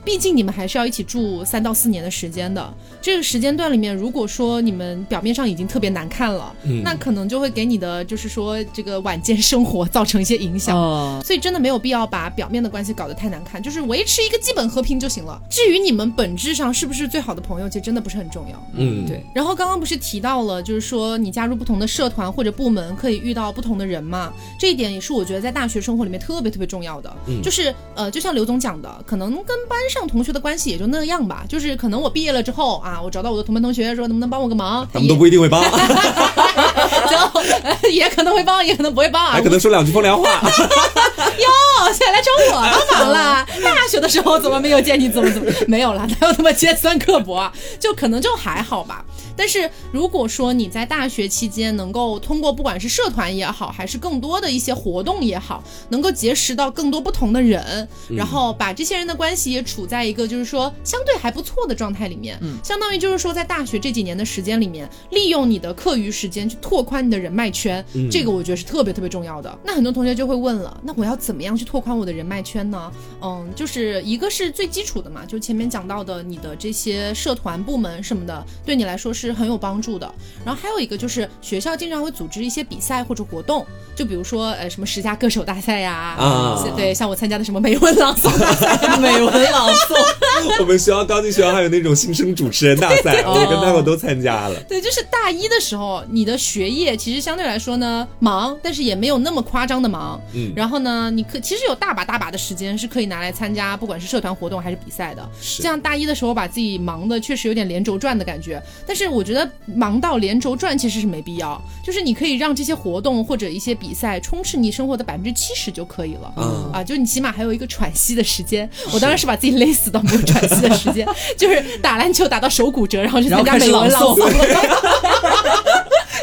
[0.03, 2.73] 毕竟你们还是要一起住三到四年的时间的。
[3.01, 10.75] 这个时间段里面，如果说你们表面上已经特别难看了，那可能就会给你的就是说这个晚间生活造成一些影响。
[11.23, 15.41] 所以真的没有必要把表面的关系搞得太难看，就是维持一个基本和平就行了。
[15.49, 18.63] 至于你们本质上是不是最好的朋友，其实真的不是很重要。
[18.73, 19.23] 嗯，对。
[19.33, 24.33] 然后刚刚不是提到了，就是说你加入不同的社团或者部门，可以遇到不同的人嘛？
[24.59, 27.13] 这一点也是我觉得在大学生活里面特别特别重要的。
[27.27, 31.43] 嗯，就是呃，就像刘总讲的，可能跟班上同学的关系也就那样吧。
[31.49, 32.91] 就是可能我毕业了之后啊。
[32.91, 35.63] 啊，我找到我的同班同学说能不能帮我个忙，他们都不一定会帮，
[37.07, 40.27] 就也可能会帮，也可能不会帮，还可能说两句风凉话。
[40.43, 41.47] 哟，
[41.87, 43.45] 现在来找我帮忙了？
[43.63, 45.09] 大学的时候怎么没有见你？
[45.09, 46.05] 怎么怎么没有了？
[46.19, 47.53] 哪有那么尖酸刻薄啊？
[47.79, 49.03] 就可能就还好吧。
[49.35, 69.57] 但是如果说你在大学期间能够通过不管是社团也好，还是更多的一些活动也好，能够结识到更多不同的人，然后把这些人的关系也处在一个就是说相对还不错的状态里面，嗯，相当于就是说在大学这几年的时间里面，利用你的课余时间去拓宽你的人脉圈，这个我觉得是特别特别重要的。
[69.63, 72.91] 那很多同学就会问了，那我要怎么样去拓宽我的人脉圈呢？
[73.21, 79.31] 嗯，就是一个是最基础的嘛，就前面讲到的你的这些社团部门什么的，对你来说是。
[79.31, 80.13] 很有帮助的。
[80.45, 89.95] 然后还有一个就是学校经常会组织一些比赛或者活动，就比如说呃什么十佳歌手大赛呀，啊，对，像我参加的什么美文朗诵大赛，美文朗诵。
[90.59, 94.61] 我们学校刚进学校还有那种新生主持人大赛，我跟他们都参加了。
[94.67, 100.19] 对，就是大一的时候，你的学业其实相对来说呢忙，但是也没有那么夸张的忙。
[100.33, 100.51] 嗯。
[100.55, 105.25] 然后呢，你可其实有大把大把的时间是可以拿来参加，不管是社团活动还是比赛的。
[105.59, 109.21] 这样大一的时候把自己忙的确实有点连轴转的感觉，但是我。
[109.21, 116.33] 我觉得忙到连轴转其实是没必要，就是你可以让这些活动或者一些比赛充斥你生活的百分之七十就可以了。
[116.37, 118.67] 嗯啊，就你起码还有一个喘息的时间。
[118.91, 124.27] 我当然是把自己勒死到没有喘息的时间，就是打篮球打到手骨折，然后去参加美文朗诵。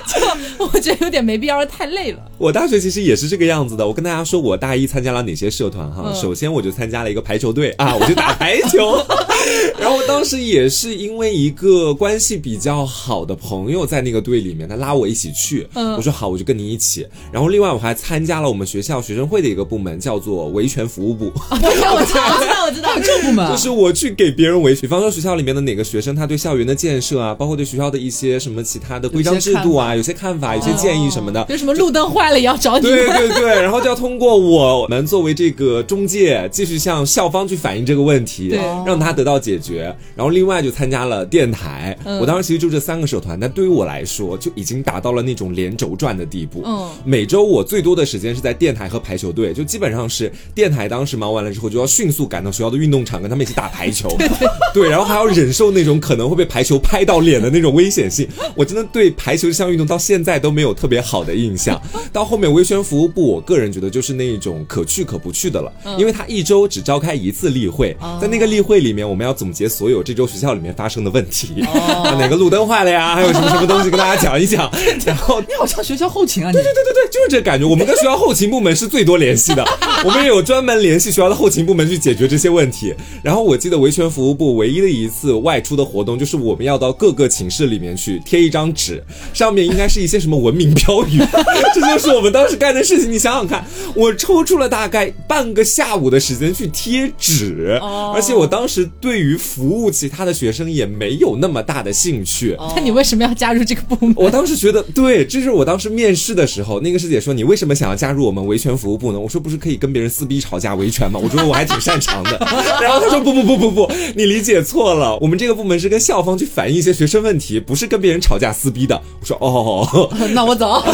[0.08, 0.18] 就
[0.64, 2.18] 我觉得有点没必要，太累了。
[2.38, 3.86] 我大学其实也是这个样子的。
[3.86, 6.12] 我跟大家说，我大一参加了哪些社团哈？
[6.14, 8.96] 首先我就参加了一个排球队啊， 我就打排球。
[9.78, 15.66] 然后当时也是因为一个关系比较好的朋友在那个队里面，他拉我一起去。
[15.74, 17.06] 嗯，我说好，我就跟你一起。
[17.32, 21.32] 然后另外我还参加了我们学校学生会的一个部门，叫做维权服务部。
[21.50, 24.82] 我知道，我知道，我知道，这部门就是我去给别人维权。
[24.82, 31.44] 比方说学校里面的哪个学生，他对校园的建设啊，包括对学校的一些什么其他的规章制度啊，有些看法，有些建议什么的。
[31.48, 32.86] 有什么路灯坏了也要找你。
[32.86, 38.56] 对对对，然后就要通过我们作为这个中介，继续向校方去反映这个问题，
[38.86, 39.94] 让他得到解决。
[40.14, 46.62] 然后另外就参加了电台，我当时其实就这三个社团，但对于我来说就已经达到了那种连轴转的地步。
[46.64, 54.08] 嗯，每周我最多的时间是在电台和排球队，就基本上是电台当时忙完了之后，就要迅速赶到学校的运动场跟他们一起打排球。
[54.72, 58.28] 对，然后还要忍受那种可能会被排球拍到脸的那种危险性。
[58.54, 61.80] 我真的对排球这项运动到现在都没有特别好的印象。
[62.12, 70.02] 到后面维权服务部，我个人觉得就是那一种可去可不去的了，因为他一周只召开一次例会，在那个例会里面，我们要总结所有。
[70.02, 73.14] 这周学校里面发生的问题，哪个路灯坏了呀？
[73.14, 74.70] 还有什么什么东西跟大家讲一讲。
[75.06, 76.52] 然后你好像学校后勤啊？
[76.52, 77.66] 对对对对对，就是这感觉。
[77.66, 79.64] 我们跟学校后勤部门是最多联系的，
[80.04, 82.94] 我们也有专门联系学校的后勤部门去解决这些问题。
[83.22, 89.02] 然后我记得维权服务部唯一的一次外出的活动，就是我们要到各个寝室里面去贴一张纸，
[89.34, 91.18] 上面应该是一些什么文明标语。
[91.74, 93.12] 这就是我们当时干的事情。
[93.12, 93.64] 你想想看，
[93.94, 97.78] 我抽出了大概半个下午的时间去贴纸，
[98.14, 99.90] 而且我当时对于服务。
[99.98, 102.56] 其他的学生也没有那么大的兴趣。
[102.76, 104.14] 那你为什么要加入这个部门？
[104.16, 112.38] 我当时觉得，对，这是我当时面试的时候，那个师姐说：“你为什么想要加入我们维权服务部呢？”我说：“不是可以跟别人撕逼吵架维权吗？”我觉得我还挺擅长的。
[112.80, 119.57] 然后他说：“不不不不不，你理解错了，我们这个部门是跟校方去反映一些学生问题，不是跟别人吵架撕逼的。”我说：“哦，
[120.34, 120.82] 那我走。”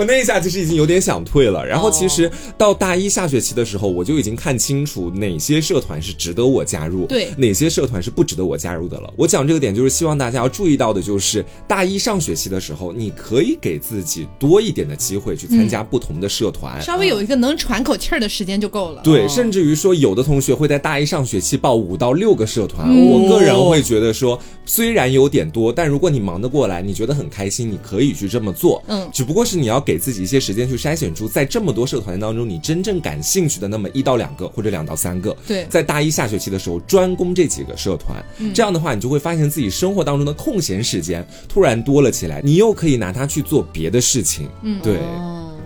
[0.00, 1.64] 我那一下其实已经有点想退了。
[1.64, 7.54] 然后其实到大一下学期的时候，我就已经看清楚哪些社团是值得我加入，对哪。
[7.60, 9.12] 些社团是不值得我加入的了。
[9.16, 19.02] 我讲这个点，就是希望大家要注意到的，就是大一上学期的时候，你可以给自己多一点的机会去参加不同的社团，稍微有一个能喘口气儿的时间就够了。
[19.04, 22.88] 对，甚至于说，有的同学会在大一上学期报五到六个社团。
[22.88, 28.82] 我个人会觉得说，虽然有点多，但如果你忙得过来，你觉得很开心，你可以去这么做。
[28.86, 35.36] 嗯，只不过是你要给自己一些时间去筛选出在这么多社团当中，你真正感兴趣的那么一到两个或者两到三个。
[35.46, 38.24] 对，在大一下学期的时候专攻这几个社团。
[38.54, 44.48] 这样的话，你就会发现自己生活当中的空闲时间突然多了起来，你又可以拿它去做别的事情。
[44.62, 44.98] 嗯，对。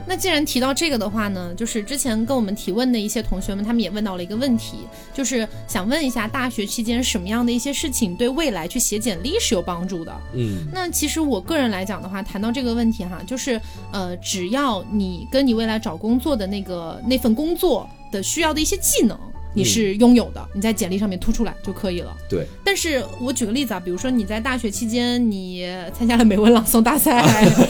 [0.07, 4.79] 那既然提到这个的话呢，就是之前跟我们提问的一些同学们，他们也问到了一个问题，
[5.13, 10.15] 就是想问一下大学期间什么样的一些事情对未来去写简历是有帮助的？
[10.35, 13.61] 嗯，那其实我个人来讲的话，谈到这个问题哈，就是
[13.93, 19.19] 呃，只要你跟你未来找工作的那个那份工作的需要的一些技能。
[19.55, 22.15] 你是拥有的，你在简历上面突出来就可以了。
[22.29, 27.25] 对，但是我举个例子啊，比如说你在大学期间，你参加了美文朗诵大赛，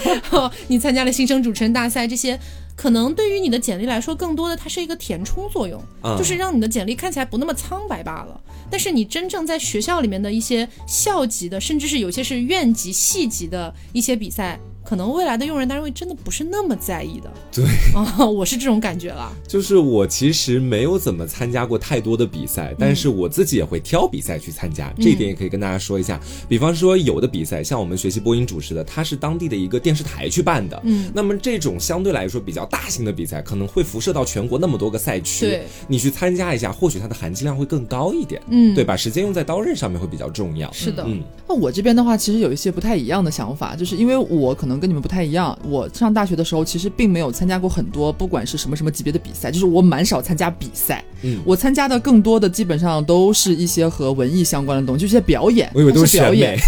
[0.67, 2.39] 你参加了新生主持人大赛，这些
[2.75, 5.81] 可能对于你的简历来说，更多的它是一个填充作用，
[6.17, 8.41] 就是让你的简历看起来不那么苍白罢了。
[8.71, 14.59] 但是你真正在学校里面的一些校级的，甚至是有些是院级、系级的一些比赛。
[14.85, 17.65] 可能未来的用人单位真的不是那么在意的，对。
[17.95, 19.33] 啊， 我是这种感觉了。
[19.49, 26.21] 就是我其实没有怎么参加过太多的比赛，但是我自己也会挑比赛去参加，这一点也可以跟大家说一下。
[26.49, 40.71] 比方说有的比赛，像我们学习播音主持的，它是当地的一个电视台去办的，嗯，那么这种相对来说比较大型的比赛，可能会辐射到全国那么多个赛区，对，你去参加一下，或许它的含金量会更高一点，嗯，对，把时间用在刀刃上面会比较重要。
[40.73, 45.57] 是的，嗯，那我这边的话，其实有一些不太一样的想法，就是因为我可能跟你们不太一样。
[45.69, 51.05] 我上大学的时候，其实并没有参加过很多，不管是什么什么级别的比赛，就是我蛮少参加比赛。
[51.23, 55.71] 嗯，我参加的更多的基本上都是一些和文艺相关的东西，就一些表演。
[55.75, 56.59] 我以为都是表演，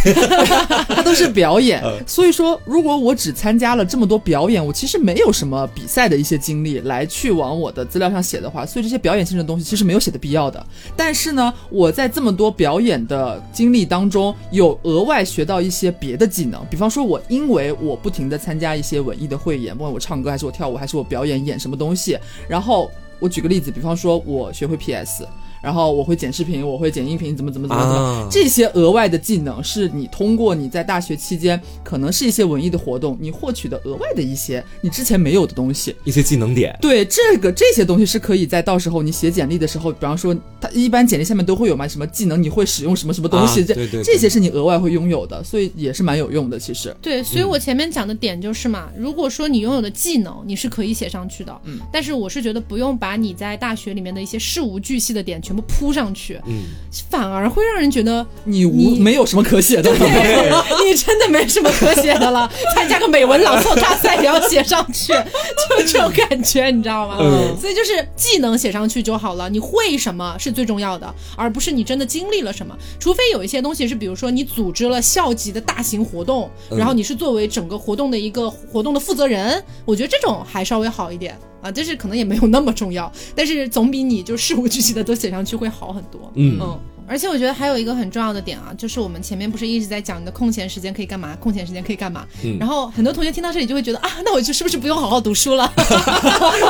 [0.89, 1.83] 它都是表演。
[2.07, 10.65] 所以说，如果我只参加了这么多表演，我其实没有什么比赛的一些经历来去往我的资料上写的话，所以这些表演性的东西其实没有写的必要的。
[10.97, 18.77] 但是呢，我在这么多表演的经历当中，有额外学到一些别的技能，比方说，我因为我不停的参加。
[18.77, 25.27] 一些文艺的汇演，不管我唱歌还是我跳舞还是我表演演什么东西，然后我举个例子，比方说我学会 PS。
[25.67, 36.79] 然后我会剪视频，我会剪音频，怎么怎么怎么怎么，这些额外的技能是你通过你在大学期间可能是一些文艺的活动，你获取的额外的一些你之前没有的东西，一些技能点。
[36.81, 43.75] 对，这个这些东西是可以在到时候你写简历的时候，比方说他一般简历下面都会有嘛，什么技能你会使用什么什么东西，这
[44.05, 46.61] 这些是你额外会拥有的，所以也是蛮有用的。
[46.61, 46.95] 其实。
[47.03, 56.39] 对，所以我前面讲的点就是嘛，如果说你拥有的技能你是可以写上去的，嗯，但是我是觉得不用把你在大学里面的一些事无巨细的点全部铺上去。
[56.47, 56.65] 嗯，
[57.11, 59.91] 反而会让人觉得你无没有什么可写的，
[60.85, 62.51] 你真的没什么可写的了。
[62.75, 67.17] 参加个美文朗诵大赛也要写上去，就这种感觉，你知道吗？
[67.61, 69.49] 所以就是技能写上去就好了。
[69.49, 72.77] 你会什么是最重要的，而不是你真的经历了什么。
[72.99, 81.39] 除非有一些东西是，比如说你组织了校级的大型活动，然后你是作为整个活动的一个活动的负责人，我觉得这种还稍微好一点。
[81.67, 86.31] 啊，就是可能也没有那么重要，但是总比你就事无巨细的都写上去会好很多。
[86.35, 86.79] 嗯嗯。
[87.09, 92.27] 而且我觉得还有一个很重要的点啊，就是我们前面不是一直在讲你的空闲时间可以干嘛，空闲时间可以干嘛。
[92.45, 92.57] 嗯。
[92.59, 95.73] 然后很多同学听到这里就会觉得啊，那我就是不是不用好好读书了？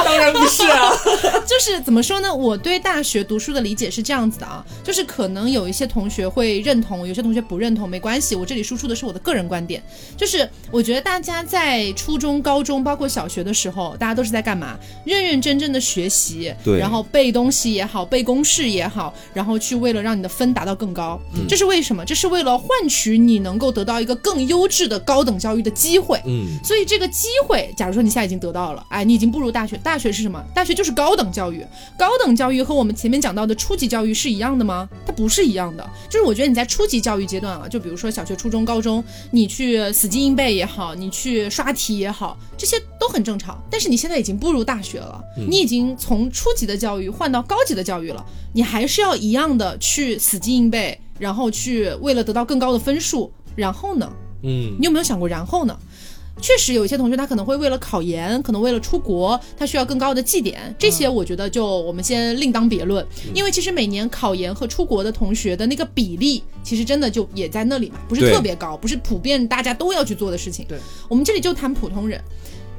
[0.05, 0.90] 当然不是啊，
[1.46, 2.35] 就是怎么说呢？
[2.35, 9.83] 我对大学读书的理解是这样子的啊，就是可能有一些同学会认同，有些同学不认同，没关系，我这里输出的是我的个人观点。
[10.16, 14.77] 就是我觉得大家在初中、高中，包括小学的时候，大家都是在干嘛？
[15.05, 20.37] 认认真真的学习，对，然后背东西也好，背公式也好，然后去为了让你的。
[20.37, 22.05] 分达到更高，这是为什么？
[22.05, 26.21] 这是为了换取你能够得到一个更优质的高等教育的机会。
[26.27, 29.79] 嗯，所以这个机会，假如说你现在已经得到了，哎，你已经步入大学。
[29.79, 30.43] 大学是什么？
[30.55, 31.65] 大学就是高等教育。
[31.99, 34.89] 高等教育和我们前面讲到的初级教育是一样的吗？
[35.07, 35.89] 它不是一样的。
[36.11, 43.57] 就是我觉得你在初级教育阶段啊，就比如说小学、初中、高中，你去死记硬背也好，你去刷题也好，这些都很正常。
[43.71, 50.15] 但是你现在已经步入大学了，你已经从初级的教育换到高级的教育了，你还是要一样的去。
[50.18, 54.11] 死记硬背，然后去为了得到更高的分数，然后呢？
[54.42, 55.76] 嗯，你有没有想过然后呢？
[56.38, 63.02] 确实有一些同学他可能会为了考研，可能为了出国，他需要更高的绩点，这些我觉得就我们先另当别论。
[63.33, 70.66] 因为其实每年考研和出国的同学的那个比例，其实真的就也在那里嘛，不是特别高，不是普遍大家都要去做的事情。
[70.68, 72.20] 对，我们这里就谈普通人，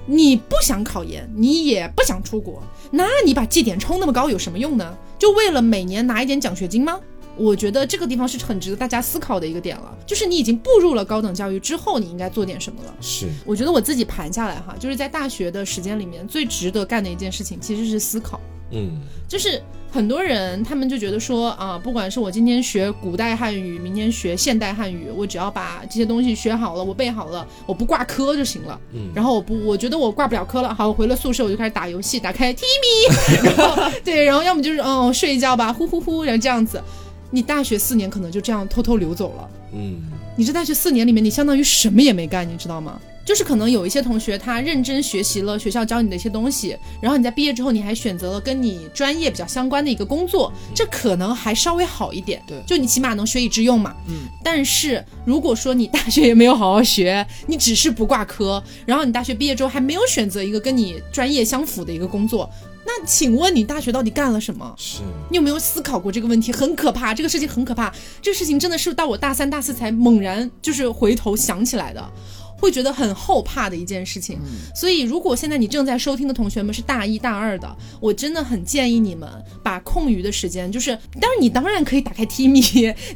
[0.05, 4.95] 你不想考研，你也不想出国，那你把绩点冲那么高有什么用呢？
[5.17, 6.99] 就为了每年拿一点奖学金吗？
[7.37, 12.93] 我觉得这个地方是很值得大家思考的一个点了，就是你已经步入了高等教育之后，你应该做点什么了。
[12.99, 18.39] 是，我觉得我自己盘下来哈，就是在大学的时间里面最值得干的一件事情，其实是思考。
[18.71, 28.77] 嗯，就是很多人他们就觉得说啊，不管是我今天学古代汉语，明天学现代汉语，我只要把这些东西学好了，我背好了，我不挂科就行了。
[28.93, 36.81] 嗯，然后我不，我觉得我挂不了科了，好，我回了宿舍我就开始打游戏，打开 Timi，然后对，然后要么就是嗯睡一觉吧，呼呼呼，然后这样子。
[37.29, 40.01] 你大学四年可能就这样偷偷流走了，嗯，
[40.35, 42.99] 你这大学四年里面，你相当于什么也没干，你知道吗？
[43.25, 52.41] 就是可能有一些同学他认真学习了学校教你的一些东西，然后你在毕业之后你还选择了跟你专业比较相关的一个工作，这可能还稍微好一点。
[52.47, 53.93] 对，就你起码能学以致用嘛。
[54.07, 54.19] 嗯。
[54.41, 62.49] 但是如果说你大学也没有好好学，你只是不挂科，然后你大学毕业之后还没有选择一个跟你专业相符的一个工作。
[62.89, 64.73] 那请问你大学到底干了什么？
[64.77, 66.53] 是你有没有思考过这个问题？
[66.53, 67.93] 很可怕，这个事情很可怕。
[68.21, 72.09] 这个事情真的是到我大三、大四才猛然就是回头想起来的，
[72.57, 74.39] 会觉得很后怕的一件事情。
[74.73, 79.29] 所以，如果现在你正在收听的同学们是大一、大二的，我真的很建议你们
[79.61, 82.61] 把空余的时间，就是当然你当然可以打开 T 米，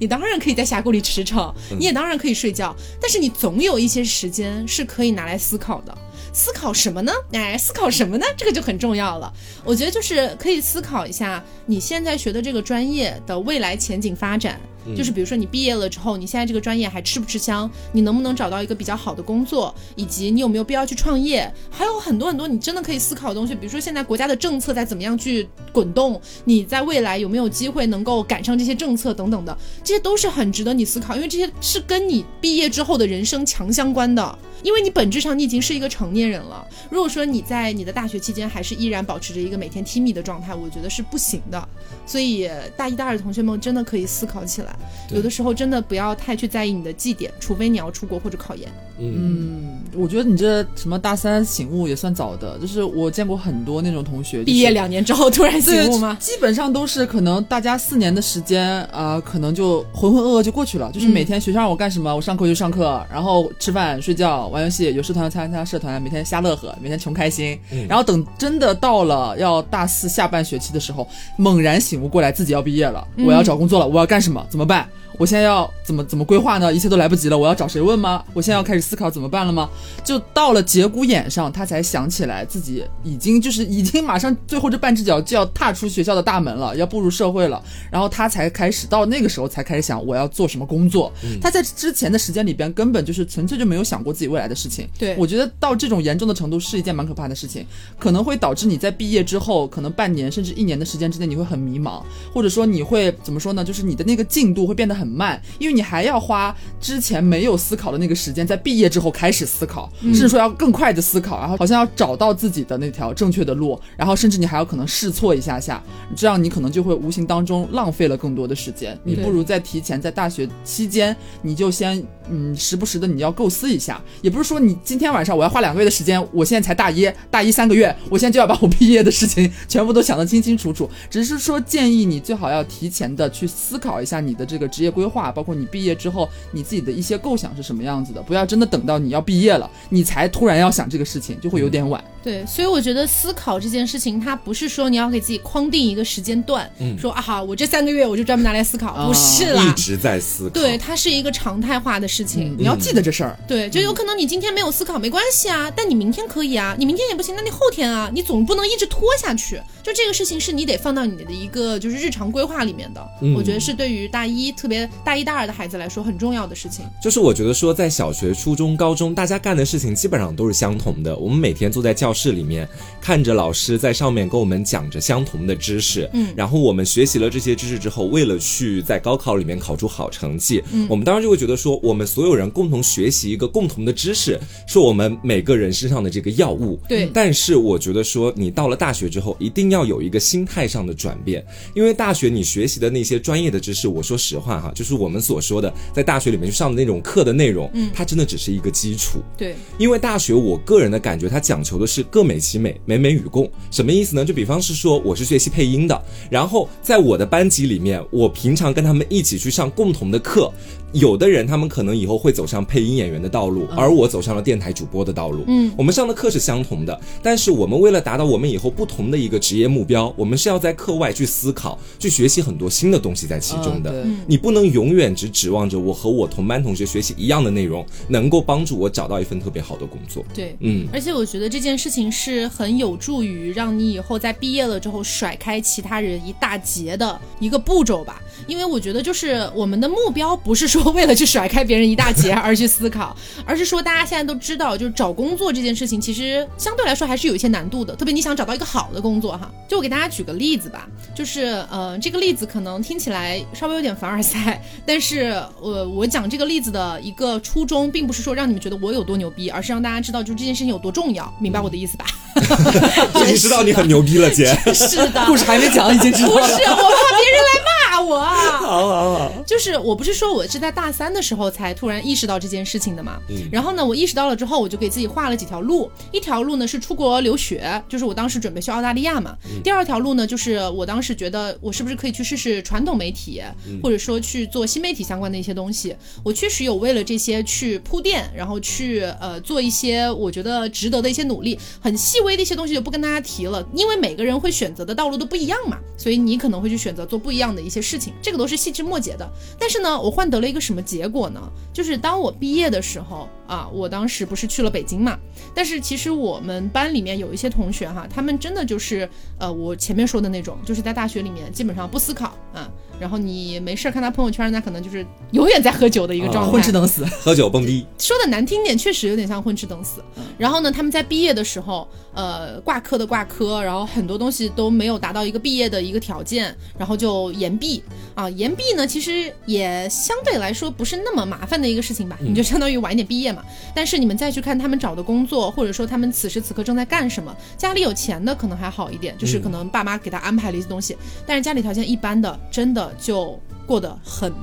[0.01, 5.97] 你当然可以在峡谷里驰骋，你也当然可以睡觉，但是你总有一些时间是可以拿来思考的。
[6.33, 7.11] 思考什么呢？
[7.33, 8.25] 哎，思考什么呢？
[8.37, 9.31] 这个就很重要了。
[9.63, 14.59] 我觉得就是可以思考一下你现在学的这个专业的未来前景发展。
[14.97, 17.69] 就是比如说你毕业了之后，你现在这个专业还吃不吃香？
[17.91, 19.73] 你能不能找到一个比较好的工作？
[19.95, 21.53] 以及你有没有必要去创业？
[21.69, 23.53] 还有很多很多你真的可以思考的东西。
[23.53, 26.19] 比如说现在国家的政策在怎么样去滚动？
[26.45, 29.55] 你在未来有没有机会能够赶上这些政策等等的？
[29.83, 34.39] 这些都是很值得你思考，因为这些是跟你毕业之后的人生强相关的。
[34.63, 36.65] 因为你本质上你已经是一个成年人了。
[36.89, 41.69] 如果说你在你的大学期间还是依然保持着一个每天 timmy 的状态，我觉得是不行的。
[42.11, 44.75] 所以大一、大二的同学们真的可以思考起来。
[45.11, 48.69] 有的时候真的不要太去在意你的绩点，除非你要出国或者考研。
[48.99, 56.17] 嗯，我觉得你这什么大三醒悟也算早的，就是我见过很多那种同学，毕业两年之后突然醒悟吗？
[56.19, 60.91] 基本上都是可能大家四年的时间啊，可能就浑浑噩噩就过去了。
[60.91, 67.57] 就是每天学校让我干什么，我上课就上课，然后吃饭、睡觉、玩游戏，有社团参加社团，每天瞎乐呵，每天穷开心。
[67.87, 71.07] 然后等真的到了要大四下半学期的时候，
[71.37, 74.45] 猛然醒悟过来，自己要毕业了，我要找工作了，我要干什么？
[74.49, 74.87] 怎么办？
[75.17, 76.73] 我现在要怎么怎么规划呢？
[76.73, 78.23] 一切都来不及了，我要找谁问吗？
[78.33, 79.69] 我现在要开始思考怎么办了吗？
[80.03, 91.11] 就到了节骨眼上，他才想起来自己已经就是已经马上最后这半只脚就要踏出学校的大门了，要步入社会了，然后他才开始到那个时候才开始想我要做什么工作。
[91.39, 94.87] 他在之前的时间里边根本就是纯粹就没有想过自己未来的事情。
[94.97, 97.63] 对我觉得到这种严重的程度是一件蛮可怕的事情，
[97.99, 102.01] 可能会导致你在毕业之后可能半年甚至一年的时间之内你会很迷茫，
[102.33, 103.63] 或者说你会怎么说呢？
[103.63, 105.00] 就是你的那个进度会变得很。
[105.07, 115.81] 慢，因为你还要花之前没有思考的那个时间，在毕业之后开始思考，甚至说要更快的思考，然后好像要找到自己的那条正确的路，然后甚至你还要可能试错一下下，
[116.15, 118.97] 这样你可能就会无形当中浪费了更多的时间。
[119.03, 135.07] 你不如在提前在大学期间，你就先嗯时不时的你要构思一下，也不是说你今天晚上我要花两个月的时间，我现在才大一，大一三个月，我现在就要把我毕业的事情全部都想得清清楚楚，只是说建议你最好要提前的去思考一下你的这个职业规。
[135.11, 142.01] 划包括你毕业之后你自己的一些构想是什么样子的，不要真的等到你要毕业了，你才突然要想这个事情，就会有点晚。
[142.23, 150.51] 对，所以我觉得思考这件事情，它不是说你要给自己框定一个时间段，说啊好，我这三个月我就专门拿来思考，不是啦，一直在思考。
[150.51, 153.37] 对，它是一个常态化的事情，你要记得这事儿。
[153.47, 159.59] 对，就有可能你今天没有思考没关系啊，但你明天可以啊，你明天也不行，那你后天啊，你总不能一直拖下去。
[159.83, 163.03] 就这个事情是你得放到你的一个就是日常规划里面的，
[163.35, 166.85] 我觉得是对于大一特别大一大二的孩子来说很重要的事情。
[167.01, 171.15] 就是我觉得说在小学、初中、高中，大家干的事情基本上都是相同的。
[171.17, 172.67] 我们每天坐在教室里面，
[173.01, 186.79] 看着老师在上面跟我们讲着相同的知识，嗯，然后我们学习了这些知识之后，为了去在高考里面考出好成绩，嗯，我们当然就会觉得说，我们所有人共同学习一个共同的知识，是我们每个人身上的这个药物。
[186.87, 191.43] 对，但是我觉得说，你到了大学之后，一定要有一个心态上的转变，
[191.75, 199.19] 因为大学你学习的那些专业的知识，我说实话哈，就是我们所说的在大学里面去上的那种课的内容，嗯，它真的只是一个基础。
[199.37, 203.49] 对，因为大学我个人的感觉，它讲求的是各美其美，美美与共。
[203.69, 204.25] 什么意思呢？
[204.25, 210.51] 就比方是说，我是学习配音的，然后在我的班级里面，我平常跟他们一起去上共同的课。
[210.93, 215.45] 有的人他们可能以后会走上配音演员的道路，而我走上了电台主播的道路。
[215.47, 224.05] 嗯，我们上的课是相同的，但是我们为了达到我们以后不同的一个职业目标，我们是要在课外去思考、去学习很多新的东西在其中的。
[224.27, 230.23] 你不能永远只指望着我和我同班同学学习一样的内容，能够帮助我找到一份特别好的工作。
[230.33, 230.87] 对，嗯。
[230.93, 238.21] 而且我觉得这件事情是很有助于让你以后在毕业了之后甩开其他人一大截的一个步骤吧。
[238.47, 247.95] 因为我觉得，就是我们的目标不是说为了去甩开别人一大截而去思考， 而是说大家现在都知道，就是找工作这件事情其实相对来说还是有一些难度的。
[247.95, 254.50] 特别你想找到一个好的工作哈，就我给大家举个例子吧，就是呃这个例子可能听起来稍微有点凡尔赛，
[254.85, 262.05] 但是我我讲这个例子的一个初衷，并不是说让你们觉得我有多牛逼，而是让大家知道就这件事情有多重要，明白我的意思吧？
[263.21, 264.45] 已经知道你很牛逼了，姐。
[264.73, 266.41] 是的，故事还没讲，已经知道了。
[266.41, 268.21] 不是，我怕别人来骂我。
[268.61, 273.19] 好好好，就是我不是说我是在大三的时候才突然意识到这件事情的嘛。
[273.29, 273.49] 嗯。
[273.51, 275.91] 然后呢，我意识到了之后，我就给自己画了几条路。
[276.11, 279.35] 一条路呢是出国留学，就是我当时准备去澳大利亚嘛。
[279.63, 283.41] 第二条路呢，就是我当时觉得我是不是可以去试试传统媒体，
[283.83, 285.95] 或者说去去做新媒体相关的一些东西。
[286.23, 291.59] 我确实有为了这些去铺垫，然后去呃做一些我觉得值得的一些努力。
[291.79, 299.29] 很细微的一些东西就不跟大家提了，因为每个人会选择的道路都不一样嘛，所以你可能会去选择做不一样的一些事情，这个都是细枝末节的。
[299.59, 301.41] 但是呢，我换得了一个什么结果呢？
[301.71, 305.17] 就是当我毕业的时候啊，我当时不是去了北京嘛，
[305.53, 312.69] 但是其实我们班里面有一些同学哈，他们真的就是呃我前面说的那种，就是在大学里面基本上不思考啊。
[313.01, 317.83] 然后你没事看他朋友圈，那可能就是永远在喝酒的一个状态，混吃等死，喝酒蹦迪。
[317.97, 320.03] 说的难听点，确实有点像混吃等死。
[320.37, 327.83] 然后呢，他们在毕业的时候，呃，挂科的挂科，然后很多东西都没有达到一个毕业的一个条件，然后就延毕
[328.13, 328.29] 啊。
[328.29, 333.43] 延毕呢，其实也相对来说不是那么麻烦的一个事情吧，你就相当于晚一点毕业嘛。
[333.73, 340.95] 但是你们再去看他们找的工作，或者说他们此时此刻正在干什么，家里有钱的可能还好一点，就是可能爸妈给他安排了一些东西，
[341.25, 342.90] 但是家里条件一般的，真的。
[342.99, 344.33] 就过得很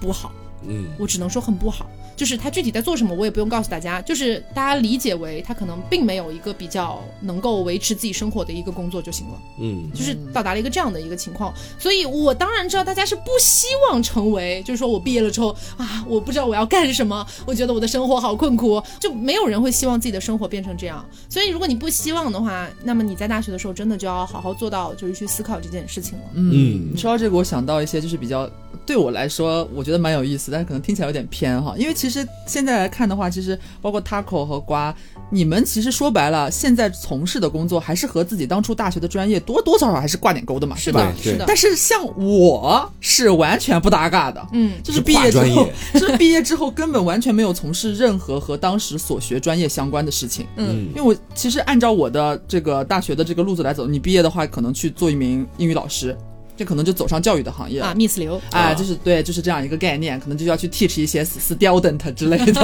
[0.00, 1.86] 不好，嗯，我只能说很不好。
[2.16, 4.00] 就是他具体在做什么，我也不用告诉大家。
[4.02, 9.34] 就是大家理解为他可能并没有一个比较能够维持自己生活的一个工作就行了。
[9.60, 11.52] 嗯，就是到达了一个这样的一个情况。
[11.78, 21.04] 所以我当然知道大家是不希望成为，就是说我毕业了之后啊，我不知道我要干什么，我觉得我的生活好困苦，就没有人会希望自己的生活变成这样。
[21.28, 26.24] 所以如果你不希望的话，那么你在大学的时候真的就要好好做到，就是去思考这件事情了。
[26.34, 28.48] 嗯，你说到这个，我想到一些就是比较
[28.84, 34.94] 对我来说，我觉得蛮有意思，但是可能听起来有点偏哈，因为其其实现在来看的话，其实包括 Taco 和瓜，
[35.28, 41.12] 你们其实说白了，现在从事的工作还是和自己当初大学的专业多多少少还是挂点钩的嘛，是吧？
[41.20, 41.44] 是的。
[41.48, 56.16] 但是像我是完全不搭嘎的，嗯，就是毕业之后， 就是毕业之后根本完全没有从事任何和当时所学专业相关的事情，嗯，因为我其实按照我的这个大学的这个路子来走，你毕业的话可能去做一名英语老师。
[56.56, 62.46] 这可能就走上教育的行业啊，Miss 刘啊，就是对，就是这样一个概念，可能就要去 teach 一些 student 之类的。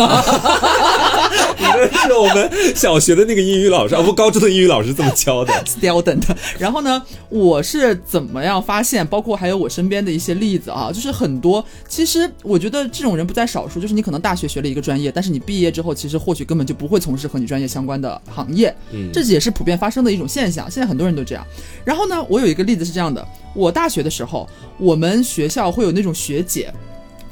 [1.59, 6.23] 你们是我们小学的那个英语老师啊，不，高中的英语老师这么教的 student。
[6.59, 9.07] 然后呢，我是怎么样发现？
[9.07, 11.65] 包括还有我身边的一些例子啊，就是很多。
[11.87, 18.75] 其实我觉得这种人不在少数，就是你可能大学学了一个专业，但是你毕业之后，其实或许根本就不会从事和你专业相关的行业。
[18.91, 20.71] 嗯，这也是普遍发生的一种现象。
[20.71, 21.47] 现在很多人都这样。
[21.85, 23.25] 然后呢，我有一个例子是这样的，
[23.55, 23.82] 我大。
[23.83, 26.73] 大学的时候，我们学校会有那种学姐，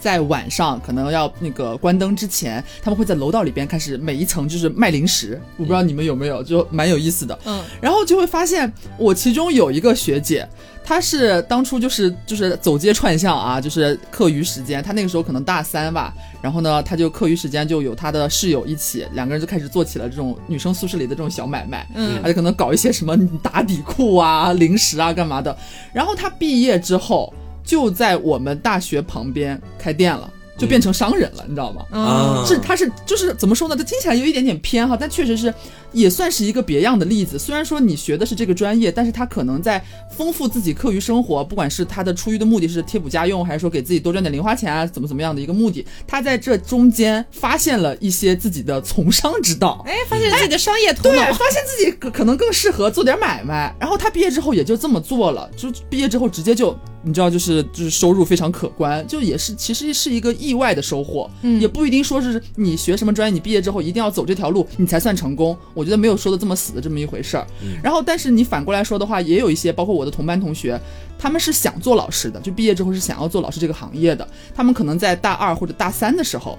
[0.01, 5.40] 在晚上可能要那个关灯之前，他们会在楼道里边开始每一层就是卖零食。
[5.57, 7.38] 我不知道你们有没有，就蛮有意思的。
[7.44, 10.48] 嗯，然后就会发现我其中有一个学姐。
[10.82, 25.57] 他是当初就是就是走街串巷啊，就是课余时间，他那个时候可能大三吧，然后呢，他就课余时间就有他的室友一起，两个人就开始做起了这种女生宿舍里的这种小买卖，嗯，而且可能搞一些什么打底裤啊、零食啊干嘛的。
[25.92, 27.32] 然后他毕业之后
[27.71, 30.29] 就在我们大学旁边开店了。
[30.59, 31.87] 就变成商人了，你知道吗？
[31.91, 33.75] 啊，是他是就是怎么说呢？
[33.75, 35.55] 他听起来有一点点偏哈，但确实是
[35.93, 37.38] 也算是一个别样的例子。
[37.38, 53.74] 虽然说你学的是这个专业，但是他可能在丰富自己课余生活，不管是他的出于的目的是贴补家用，还是说给自己多赚点零花钱啊，怎么怎么样的一个目的，他在这中间发现了一些自己的从商之道，哎，发现自己的商业头脑，对，发现自己可可能更适合做点买卖。
[53.78, 56.76] 然后他毕业之后也就这么做了，就毕业之后直接就。
[57.03, 65.57] 你知道，就是就是收入非常可观，就也是其实是一个意外的收获，嗯，也不一定说是你学什么专业，你毕业之后一定要走这条路，你才算成功。
[65.72, 67.47] 我觉得没有说的这么死的这么一回事儿。
[67.83, 70.81] 然后，但是你反过来说的话，也有一些，包括我的同班同学，
[71.18, 74.26] 他们是想做老师的，就毕业之后是想要做老师这个行业的。
[74.55, 76.59] 他们可能在大二或者大三的时候，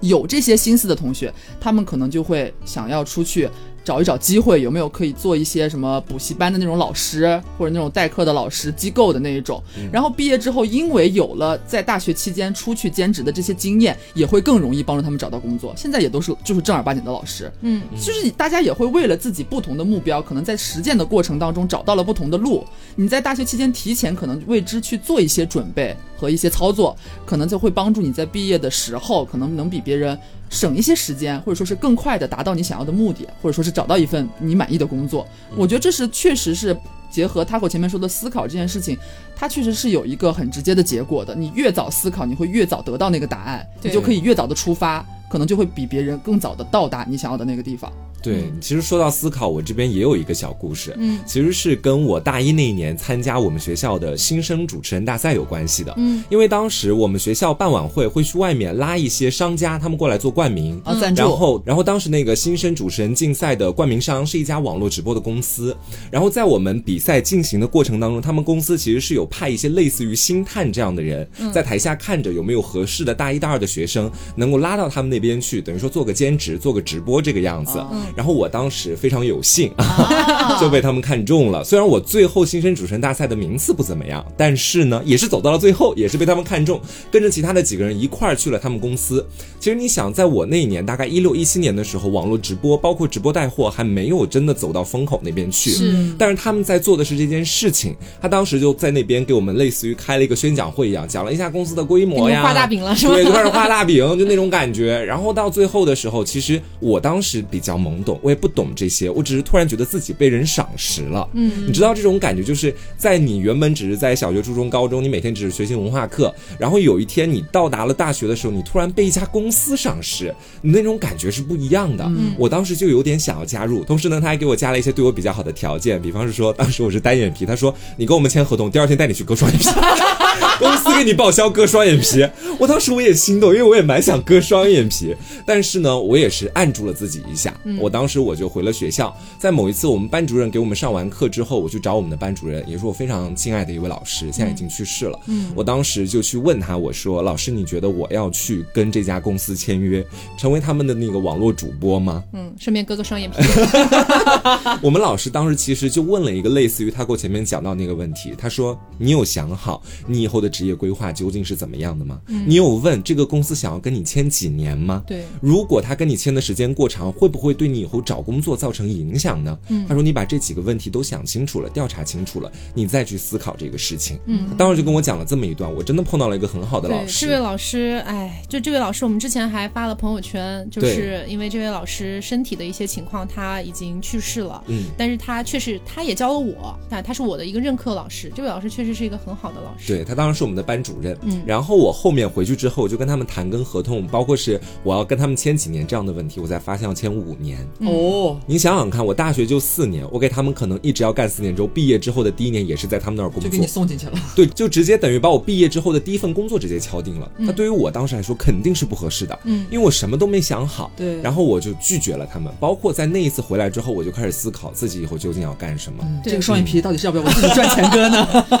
[0.00, 3.48] 有这些心思的同学，他们可能就会想要出去
[3.84, 9.62] 找一找机会，有没有可以做一些什么补习班的那种老师，或者那种代课的老师机构的那一种。
[9.92, 15.74] 然后毕业之后，因为有了在大学期间出去兼职的这些经验，也会更容易帮助他们找到工作。
[15.76, 22.64] 现在也都是就是正儿八经的老师，嗯，就是大家也会为了自己不同的目标，可能在实践的过程当中找到了不同的路。
[22.96, 30.18] 你在大学期间提前可能为之去做一些准备和一些操作，可能就会帮助你在毕业的时候，可能能比别人。
[30.50, 35.26] 省一些时间，或者说是更快的达到你想要的目的，或者说是找到一份你满意的工作。
[35.56, 36.76] 我觉得这是确实是
[37.08, 38.98] 结合 Taco 前面说的思考这件事情，
[39.40, 41.34] 它确实是有一个很直接的结果的。
[41.34, 47.90] 你越早思考，你会越早得到那个答案，你就可以越早的出发，可能就会比别人更早的到达你想要的那个地方。
[48.22, 60.78] 对，其实说到思考，我这边也有一个小故事，嗯，其实是跟我大一那一年参加我们学校的新生主持人大赛有关系的，嗯，因为当时我们学校办晚会会去外面拉一些商家，他们过来做冠名。
[60.84, 65.74] 啊赞助，然后然后当时那个新生主持人竞赛的冠名商是一家网络直播的公司，
[66.10, 77.82] 然后在我们比赛进行的过程当中，他们公司其实是有派一些类似于星探这样的人，在台下看着有没有合适的大一大二的学生能够拉到他们那边去，等于说做个兼职，做个直播这个样子，
[78.14, 78.90] 然后我当时。
[79.00, 79.72] 非常有幸，
[80.60, 81.62] 就被他们看中了。
[81.62, 89.24] 虽然我最后新生主持人大赛的名次不怎么样，但是呢，也是走到了最后，也是被他们看中，跟着其他的几个人一块儿去了他们公司。
[89.58, 95.70] 其实你想，在我那一年，大概一六一七年的时候，网络直播包括直播带货还没有真的走到风口那边去。
[95.70, 97.94] 是，但是他们在做的是这件事情。
[98.20, 103.14] 他当时就在那边给我们类似于开了一个宣讲会一样，讲了一下公司的规模呀，画大饼了是吧？
[103.14, 105.02] 对，就开始画大饼，就那种感觉。
[105.04, 108.68] 然后到最后的时候，其实我当时比较懵懂，我也不懂。
[108.74, 111.28] 这些，我只是突然觉得自己被人赏识了。
[111.34, 122.04] 嗯，你知道这种感觉，就是在你原本只是在小学、初中、高中，你每天只是学习文化课，然后有一天你到达了大学的时候，你突然被一家公司赏识，你那种感觉是不一样的。
[122.04, 129.66] 嗯，我当时就有点想要加入，同时呢，他还给我加了一些对我比较好的条件，比方是说，当时我是单眼皮，他说你跟我们签合同，第二天带你去割双眼皮，
[130.58, 132.26] 公司给你报销割双眼皮。
[132.58, 137.52] 我当时我也心动，因为我也蛮想割双眼皮，但是呢，我也是按住了自己一下。
[137.78, 138.70] 我当时我就回了。
[138.70, 145.18] 学校在某一次，我们班主任给我们上完课之后，我去找我们的班主任，也是我非常敬爱的一位老师，现在已经去世了。
[145.26, 150.06] 嗯，我当时就去问他，我说：“老师，你觉得我要去跟这家公司签约，
[150.38, 153.36] 成为他们的那个网络主播吗？”嗯，顺便割个双眼皮。
[154.80, 162.20] 我们老师当时其实就问了一个类似于他给我前面讲到那个问题，他说：“你有想好你以后的职业规划究竟是怎么样的吗？
[162.46, 165.02] 你有问这个公司想要跟你签几年吗？
[165.08, 169.58] 对，如果他跟你签的时间过长，会不会对你以后找工作？”造成影响呢？
[169.68, 174.18] 嗯，他说你把这几个问题都想清楚了，调查清楚了，你再去思考这个事情。
[174.26, 177.24] 嗯，当时就跟我讲了这么一段，我真的碰到了一个很好的老师。
[177.24, 184.62] 这位老师，哎，就这位老师，我们之前还发了朋友圈，就是因为这位老师身体的一些情况，他已经去世了。
[184.66, 188.30] 嗯，但是他确实，他也教了我，但他是我的一个任课老师。
[188.34, 189.88] 这位老师确实是一个很好的老师。
[189.88, 191.16] 对他当时是我们的班主任。
[191.22, 197.58] 嗯，然后我后面回去之后，就跟他们谈跟合同，包括是我要跟他们签几年这样的问题，我才发现要签五年。
[197.80, 198.38] 哦。
[198.46, 204.12] 你想想看，我大学就四年，我给他们可能一直要干四年，之后毕业之后的第一年也是在他们那儿工作，就给你送进去了。
[204.34, 207.30] 对，就直接等于把我毕业之后的第一份工作直接敲定了。
[207.36, 210.90] 那对于我当时来说肯定是不合适的，嗯，因为我什么都没想好。
[210.96, 212.52] 对，然后我就拒绝了他们。
[212.60, 216.04] 包括在那一次回来之后，我就开始思考自己以后究竟要干什么。
[216.24, 218.46] 这个双眼皮到底是要不要我自己赚钱割呢？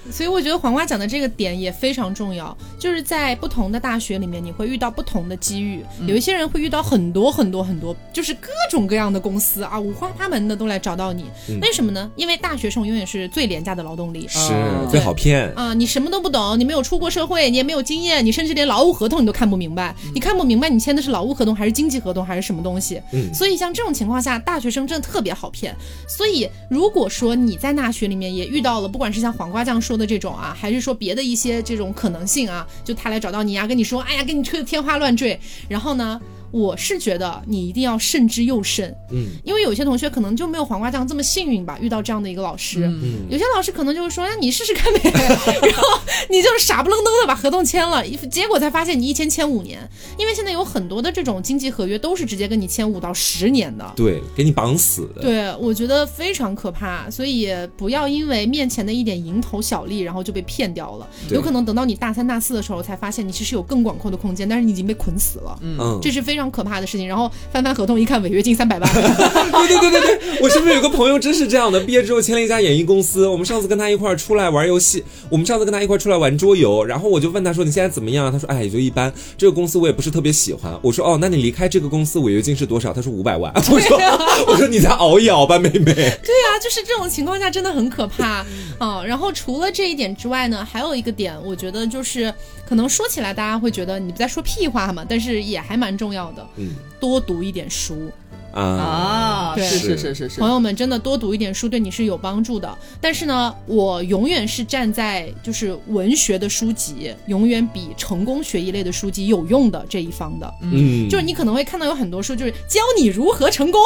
[0.11, 5.83] 所以我觉得黄瓜讲的这个点也非常重要，就是在不同的大学里面，你会遇到不同的机遇。
[6.05, 11.25] 有一些人会遇到很多很多很多，就是各种各样的公司啊，五花八门的都来找到你。
[11.61, 12.11] 为什么呢？
[12.15, 14.51] 因为大学生永远是最廉价的劳动力，是
[14.89, 15.73] 最好骗啊！
[15.73, 19.95] 你什么都不懂，你没有出过社会，你也没有经验，你甚至连劳务合同你都看不明白。
[20.13, 23.01] 你看不明白你签的是劳务合同还是经济合同还是什么东西？
[23.13, 25.75] 嗯，所以像这种情况下，大学生真的特别好骗。
[26.07, 30.00] 所以如果说你在大学里面也遇到了，不管是像黄瓜酱说的。
[30.01, 35.39] 的这种啊，还是说别的一些这种可能性啊，就他来找到你呀，跟你说，哎呀，给你吹的天花乱坠，
[35.69, 36.19] 然后呢？
[36.51, 45.99] 我是觉得你一定要慎之又慎，嗯，因为有些同学可能就没有黄瓜酱这么幸运吧，遇到这样的一个老师，嗯，有些老师可能就是说，那你试试看呗，然后
[46.29, 49.79] 你就是傻不愣登的把合同签了，结果才发现你一签签五年，
[50.17, 53.71] 因为现在有很多的这种经济合约都是直接跟你签五到十年。
[53.77, 66.40] 的，对，给你绑死的，对，我觉得非常可怕，所以不要因为面前的一点蝇头小利，然后就被骗掉了，有可能等到你大三大四的时候才发现你其实有更广阔的空间，但是你已经被捆死了，嗯，这是非常。
[66.41, 67.07] 常可怕的事情。
[67.07, 68.93] 然后翻翻合同一看，违约金三百万。
[68.93, 73.27] 对 对对对对，我身边有个朋友真是这样的，毕业之后签了一家演艺公司。
[73.27, 79.13] 我们上次跟他一块儿出来玩游戏，我们上次跟他一块儿出来玩桌游，然后我就问他说：“你现在怎么样？”他说：“哎，也就一般。
[79.37, 83.99] 这个公司我也不是特别喜欢。”我说：“哦，那你离开这个公司违约金是多少？”他说：“五百万。”我说
[84.47, 88.45] ：“我说你再熬一熬吧，妹妹。”对呀，就是这种情况下真的很可怕
[88.79, 89.03] 啊。
[89.05, 92.33] 然后除了这一点之外呢，还有一个点，我觉得就是
[92.71, 96.47] 可能说起来大家会觉得你不在说屁话嘛，但是也还蛮重要的。
[96.55, 96.69] 嗯，
[97.01, 98.09] 多读一点书。
[98.53, 102.77] 啊，对，是是是是是，朋友们真的多读一点书对你是有帮助的。
[102.99, 110.53] 但是呢，我永远是站在就是文学的书籍永远比成功学一类的书籍有用的这一方的。
[110.61, 113.81] 嗯，就是你可能会看到有很多书，就是教你如何成功，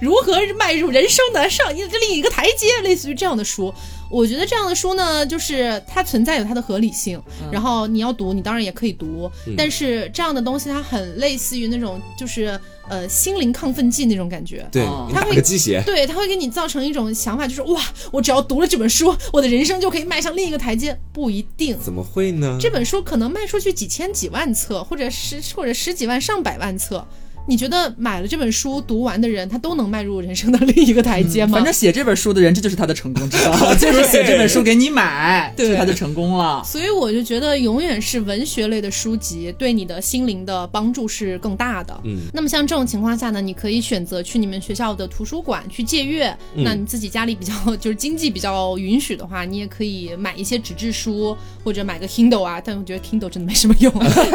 [0.00, 3.72] 如何迈入人生的上一另一个台阶，类似于这样的书。
[4.10, 7.20] 我觉得这样的书呢，就是它存在有它的合理性，
[7.52, 9.30] 然后你要读，你当然也可以读。
[9.54, 12.58] 但是这样的东西它很类似于那种就是
[12.88, 20.98] 呃心灵亢奋剂那种感觉，对，它会鸡血，对，它会给你造成一种想法，就是哇，我只要读了这本书，我的人生就可以迈向另一个台阶。
[21.12, 22.56] 不一定，怎么会呢？
[22.60, 27.06] 这本书可能卖出去几千几万册，或者十或者十几万上百万册。
[27.48, 31.54] 你觉得买了这本书读完的人，他都能迈入人生的另一个台阶吗？
[31.54, 36.62] 反正写这本书的人，这就是他的成功之道， 就是写这本书给你买，对，他就成功了。
[36.62, 41.98] 所以我就觉得，永远是文学类的书籍对你的心灵的帮助是更大的。
[42.04, 46.36] 嗯，那么像这种情况下呢，你可以选择去你们学校的图书馆去借阅。
[46.54, 51.34] 那你自己家里比较就是经济比较允许的话，你也可以买一些纸质书，
[51.64, 52.60] 或者买个 Kindle 啊。
[52.62, 53.90] 但我觉得 Kindle 真的没什么用。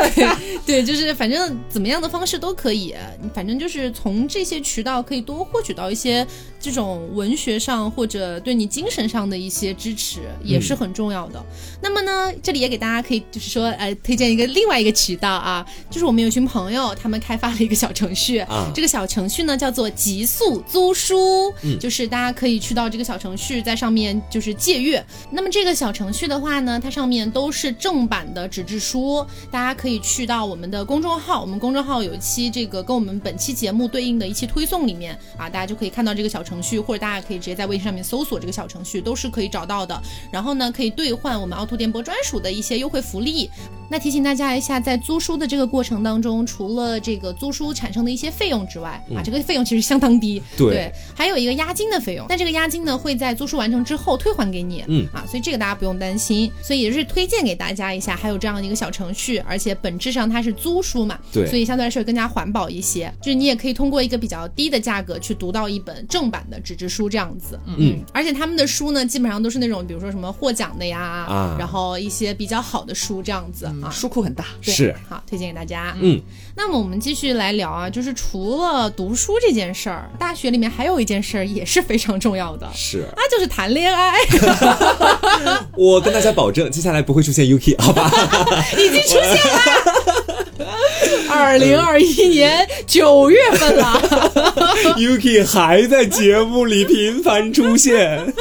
[0.66, 2.96] 对，就是反正怎么样的方式都可以。
[3.34, 6.26] 反正就是从这些渠道可以多获取到一些
[6.60, 11.44] 这种文学上或者对你精神上的一些支持，也是很重要的。
[11.82, 25.04] 那么呢，这里也给大家可以就是说，呃，推荐一个另外一个渠道啊，就是我们有群朋友他们开发了一个小程序啊，这个小程序呢叫做极速租书，就是大家可以去到这个小程序，在上面就是借阅。
[25.32, 33.20] 那么这个小程序的话呢，它上面都是正版的纸质书，大家可以去到我们的公众号，我们公众号有一期这个跟我们。
[33.24, 40.00] 本期节目对应的一期推送里面啊，大家就可以看到这个小程序，或者大家可以直接在微信上面搜索这个小程序，都是可以找到的。
[40.30, 43.50] 然后呢，可以兑换我们凹凸电波专属的一些优惠福利。
[43.90, 52.26] 那提醒大家一下，在租书的这个过程当中，除了这个租书产生的一些费用之外，啊，这个费用其实相当低，对，还有一个押金的费用。
[52.28, 56.52] 但这个押金呢，会在租书完成之后退还给你，嗯啊，所以这个大家不用担心。
[56.62, 63.14] 所以也是推荐给大家一下，还有这样的一个小程序，而且本质上它是租书嘛，对，所以相对来说更加环保一些。
[63.22, 73.66] 就是你也可以通过一个比较低的价格去读到一本正版的纸质书这样子，嗯，而且他们的书呢，基本上都是那种比如说什么获奖的呀，啊，然后一些比较好的书这样子。
[73.82, 74.46] 啊，书库很大。
[74.62, 74.96] 是。
[75.08, 75.96] 好，推荐给大家。
[76.02, 76.20] 嗯，
[76.56, 84.14] 那么我们继续来聊啊，就是除了读书这件事儿，大学里面还有一件事儿也是非常重要的，是那就是谈恋爱。
[85.76, 88.10] 我跟大家保证，接下来不会出现 Yuki，好吧？
[88.78, 90.70] 已经出现了，
[91.30, 94.00] 二零二一年九月份了，
[94.96, 98.20] Yuki 还在节目里频繁出现。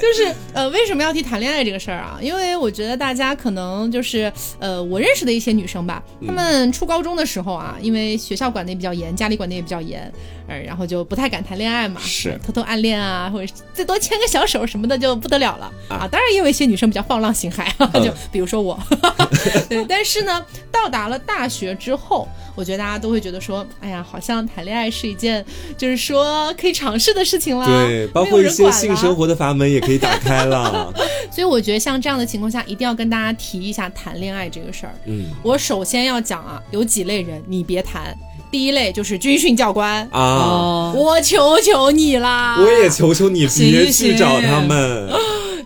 [0.00, 2.18] 就是呃，为什么要提谈恋爱这个事儿啊？
[2.20, 4.78] 因为我觉得大家可能就是呃。
[4.88, 10.12] 我认识的一些女生吧，她们初高中的时候啊，因为学校管的也比较严，家里管的也比较严，
[10.48, 16.08] 呃，然后就不太敢谈恋爱嘛，是偷偷暗恋啊，或者最多牵个小手什么的就不得了了啊。
[16.10, 17.70] 当然也有一些女生比较放浪形骸，
[18.02, 18.78] 就比如说我。
[19.68, 25.44] 对，但是呢，到达了大学之后，我觉得大家都会觉得说，哎呀，好像谈恋爱是一件
[25.76, 30.92] 就是说可以尝试的事情了，对，包括一些性生活的阀门也可以打开了。
[31.30, 34.94] 所以我觉得像这样的情况下，一定要跟大家提一下谈恋爱这个事儿。
[35.04, 38.16] 嗯，我首先要讲啊，有几类人你别谈。
[38.50, 42.58] 第一类就是军训教官啊，我求求你啦！
[42.60, 45.08] 我也求求你别去找他们。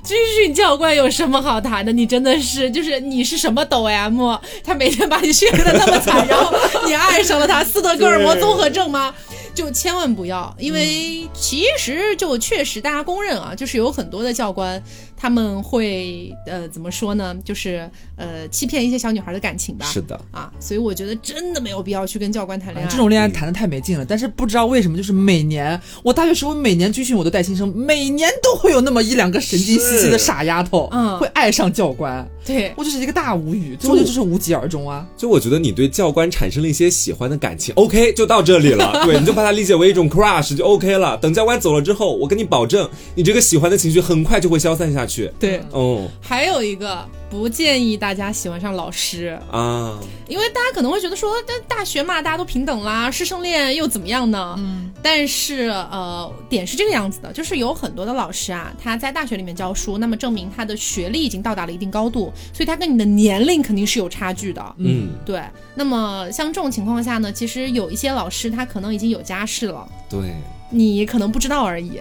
[0.05, 1.93] 军训教官有什么好谈的？
[1.93, 4.37] 你真的是，就是你是什么抖 M？
[4.65, 6.53] 他每天把你训练的那么惨，然后
[6.87, 9.15] 你爱上了他，斯德哥尔摩综合症吗？
[9.55, 14.83] 就千万不要，因为其实就确实大家公认啊，就是有很多的教官。
[15.23, 17.33] 他们会呃怎么说呢？
[17.45, 19.87] 就是呃欺骗一些小女孩的感情吧。
[19.87, 22.91] 是的啊，所以我觉得真的没有必要去跟教官谈恋爱。
[22.91, 24.05] 这种恋爱谈的太没劲了。
[24.05, 32.29] 但是不知道为什么，就是每年我大学时候每年军训我都带新生，每年都会有那么一两个神经兮兮的傻丫头，嗯，会爱上教官。
[32.45, 35.07] 对我就是一个大无语，最后就是无疾而终啊。
[35.17, 39.03] 就我觉得你对教官产生了一些喜欢的感情，OK 就到这里了。
[39.07, 41.17] 对，你就把它理解为一种 crush 就 OK 了。
[41.19, 45.12] 等教官走了之后，我跟你保证，你这个喜欢的情绪很快就会消散下去。
[45.39, 47.07] 对，哦，还有一个。
[47.33, 49.99] 不建议大家喜欢上老师啊，
[50.29, 54.55] 因为大家可能会觉得说，但大学嘛，大家都平等啦，师生恋又怎么样呢？
[54.59, 64.63] 嗯，但是呃，点是这个样子的，就是有很多的老师啊，他在大学里面教书，那么证明他的学历已经到达了一定高度，所以他跟你的年龄肯定是有差距的。
[64.77, 65.43] 嗯，对。
[65.75, 70.35] 那么像这种情况下呢，其实有一些老师他可能已经有家室了，对，
[70.69, 71.99] 你可能不知道而已。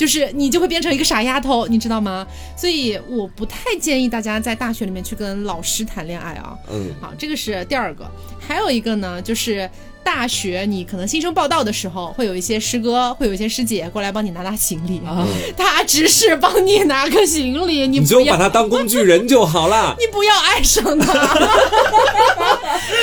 [0.00, 2.26] 就是你就会变成一个傻丫头，你知道吗？
[2.56, 6.56] 所以我不太建议大家在大学里面去跟老师谈恋爱啊。
[6.72, 9.68] 嗯，好，这个是第二个，还有一个呢，就是。
[10.02, 15.00] 大学，你可能新生报道的时候，会有一些师哥，会有一些师姐过来帮你拿拿行李。
[15.06, 15.26] 啊
[15.56, 19.96] 他只是帮你拿个行李，你就把他当工具人就好了。
[20.00, 21.12] 你不要爱上他。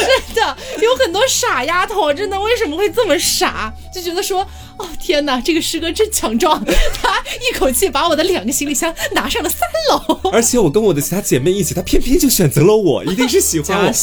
[0.08, 3.74] 真的，有很多傻丫头，真的为什么会这么傻？
[3.94, 4.42] 就觉得说，
[4.78, 6.64] 哦天哪，这个师哥真强壮，
[7.02, 9.60] 他一口气把我的两个行李箱拿上了三
[9.92, 10.20] 楼。
[10.32, 13.94] 而且我跟我的其他姐妹一起，他偏偏就选择了我，一定是喜欢我。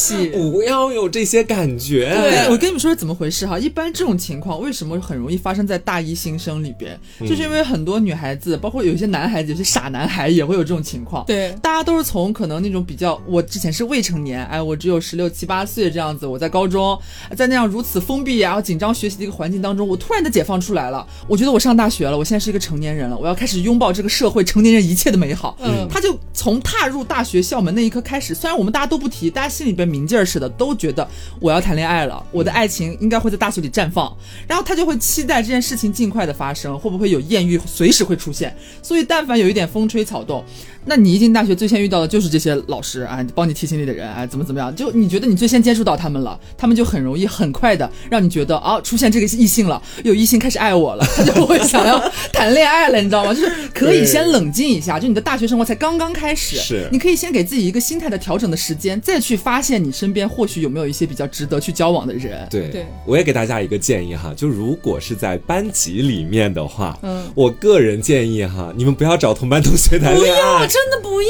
[0.50, 2.14] 不要有这些感觉。
[2.14, 2.94] 对，我跟你们说。
[2.94, 3.58] 是怎么回事哈？
[3.58, 6.96] 一般这种情况为什么很容易发生在大一新生里边？
[7.20, 11.24] 就是因为很多女孩子，包括有些男孩子，有些傻男孩也会有这种情况。
[11.26, 16.96] 对，大家都是从可能那种比较，我之前是未成年，哎，我只有十六七八岁这样子，我在高中，
[17.36, 21.04] 在那样如此封闭然后紧张学习的一个环境当中，我突然的解放出来了。
[21.26, 25.56] 我觉得我上大学了，我现在是一个成年人了，我要开始拥抱这个社会成年人一切的美好。
[25.60, 31.08] 嗯，他就从踏入大学校门那一刻开始，虽然我们大家都不提，大家心里边明镜似的，都觉得
[31.40, 32.73] 我要谈恋爱了，我的爱情。
[32.74, 34.12] 情应该会在大学里绽放，
[34.48, 38.54] 然后他就会期待这件事情尽快的发生，会不会有艳遇随时会出现？
[38.82, 40.44] 所以但凡有一点风吹草动。
[40.86, 44.74] 那你一进大学，最先遇到的就是这些老师啊，帮你提行李的人啊，怎么怎么样？
[44.76, 51.98] 就你觉得你最先接触到他们了，他们就很容易、很快的让你觉得啊，出现这个异性了，有异性开始爱我了，他就会想要
[52.34, 53.32] 谈恋爱了，你知道吗？
[53.32, 62.46] 就是可以先冷静一下，就你的大学生活才刚刚开始，是，你可以先给自己一个心态的调整的时间，再去发现你身边或许有没有一些比较值得去交往的人。
[62.50, 70.66] 对，对我也给大家一个建议哈，就如果是在班级里面的话，嗯，我个人建议哈，你们不要找同班同学谈恋爱。
[70.66, 71.28] 真的不要？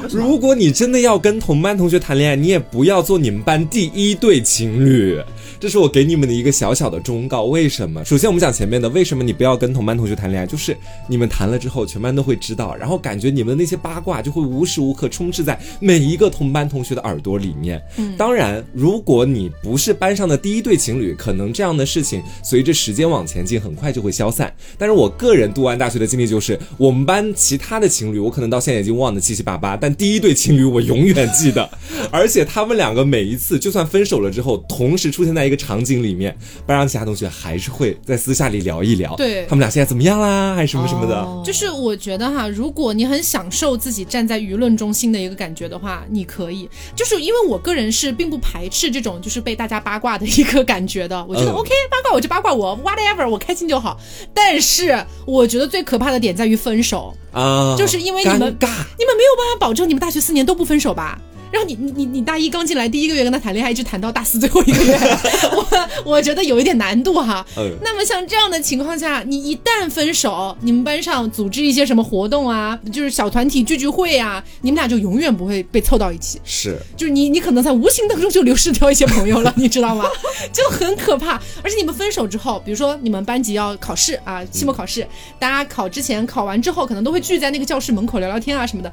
[0.00, 0.24] 为什么？
[0.24, 5.20] 如果你真的要跟同班同学谈恋爱，你也不要做你们班第一对情侣。
[5.62, 7.44] 这是我给你们的一个小小的忠告。
[7.44, 8.04] 为什么？
[8.04, 10.44] 首先我们讲前面的，为什么你不要跟同班同学谈恋爱？
[10.44, 17.80] 就是你们谈了之后，全班都会知道，然后感觉你们的那些八卦就会无时无刻充斥在每一个同班同学的耳朵里面。
[17.96, 24.52] 嗯，当然，如果你不是班上的第一对情侣，可能这样的事情随着时间往前进，很快就会消散。
[24.76, 31.70] 但是我个人读完大学的经历就是，我们班其他的情侣，我可能到现在已经忘得七七八八，但第一对情侣我永远记得，
[32.10, 35.51] 而且他们两个每一次就算分手了之后，同时出现在一个。
[35.56, 36.36] 场景里面，
[36.66, 41.26] 班上其他同学还是会在私下里聊一聊，对他们俩现在怎么样啦，还是什么什么的。
[41.44, 46.68] 就是我觉得哈，如果你很享受自己站在舆论中心的一个感觉的话，你可以。
[46.94, 53.98] 就是因为我个人是并不排斥这种就是被大家八卦的一个感觉的，我觉得 OK，八卦我就八卦我 whatever，我开心就好。
[54.34, 61.20] 但是我觉得最可怕的点在于分手啊，就是因为你们你们没有办法保证你们大学四年都不分手吧。
[61.52, 64.98] 然后你你你你大一刚进来第一个月跟他谈恋爱，一直谈到大四最后一个月，
[65.54, 67.44] 我我觉得有一点难度哈。
[67.58, 67.70] 嗯。
[67.82, 76.40] 那么像这样的情况下，你一旦分手，你们班上组织一些什么活动啊，就是小团体聚聚会啊，你们俩就永远不会被凑到一起。
[76.42, 76.78] 是。
[76.96, 80.06] 就是你你可能在无形当中就流失掉一些朋友了， 你知道吗？
[80.52, 81.40] 就很可怕。
[81.62, 85.06] 而且你们分手之后，比如说你们班级要考试啊，期末考试，
[85.38, 88.90] 大家考之前考完之后，可能都会聚在那个教室门口聊聊天啊什么的。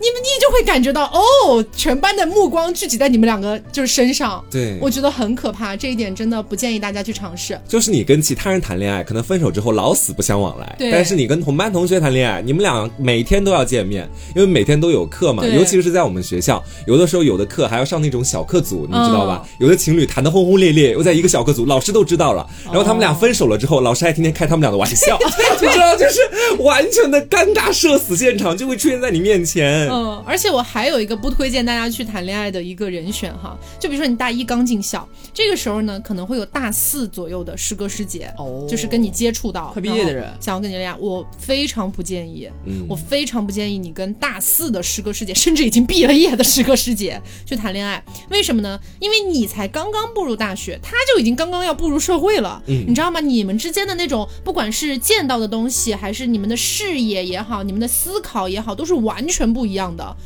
[0.00, 4.78] 你们你就会感觉到哦，全班的目光聚集在你们两个就是身上，对。
[4.80, 7.60] 我觉得很可怕，这一点真的不建议大家去尝试。
[7.66, 19.44] 就是你跟其他人谈恋爱，可能分手之后老死不相往来，但是你跟同班同学谈恋爱，你们俩每天都要见面，因为每天都有课嘛，尤其是在我们学校，有的时候有的课还要上那种小课组，你知道吧？
[19.58, 25.18] 有的情侣谈得轰轰烈烈，又在一个小课组，老师都知道了，然后他们俩分手了之后，老师还天天开他们俩的玩笑，
[25.60, 29.87] 你 知道，就是完全的尴尬社死现场就会出现在你面前。
[29.90, 48.02] 嗯，而且我还有一个不推荐大家去谈恋爱的一个人选哈，就比如说你大一刚进校，这个时候呢，可能会有大四左右的师哥师姐，哦，就是跟你接触到快毕业的人，想要跟你恋爱，我非常不建议，嗯，我非常不建议你跟大四的师哥师姐，甚至已经毕了业的师哥师姐去谈恋爱。
[48.30, 48.80] 为什么呢？
[48.98, 53.20] 因为你才刚刚步入大学，他就已经刚刚要步入社会了，嗯，你知道吗？
[53.20, 60.16] 你们之间的那种，不管是见到的东西，还是你们的视野也好，你们的思考也好，都是完全不一样的。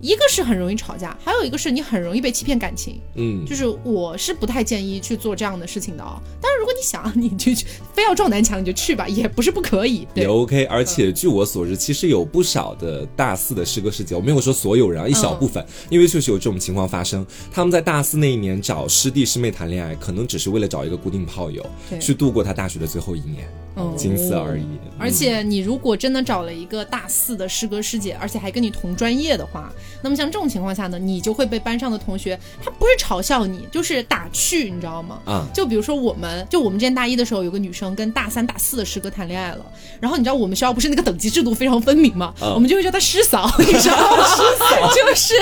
[0.00, 3.00] 一个是很容易吵架，还有一个是你很容易被欺骗感情。
[3.14, 6.20] 嗯，就是我是不太建议去做这样的事情的哦。
[6.40, 10.04] 但是如果你想，你就去非要撞南墙，你就去吧，也不是不可以。
[10.14, 10.64] 也 OK。
[10.64, 17.24] 而且据我所知，其实有不少的大四的师哥师姐，我没有说所有人，一小部分，因为确实有这种情况发生。
[17.52, 21.64] 他们在大四那一年找师弟师妹谈恋爱，可能只是为了找一个固定炮友，
[22.00, 23.48] 去度过他大学的最后一年。
[23.96, 24.64] 仅此而已。
[24.98, 35.18] 而且你如果真的找了一个大四的师哥师姐，而且还跟你同专业的话，那么像这种情况下呢，你就会被班上的同学，他不是嘲笑你，就是打趣，你知道吗？
[35.24, 39.64] 啊，就比如说我们，就我们之前大一的时候，有个女生跟大三、大四的师哥谈恋爱了，
[39.98, 44.24] 然后你知道我们学校不是那个等级制度非常分明嘛，我们就会叫她师嫂， 你知道吗？
[44.24, 45.34] 师嫂就是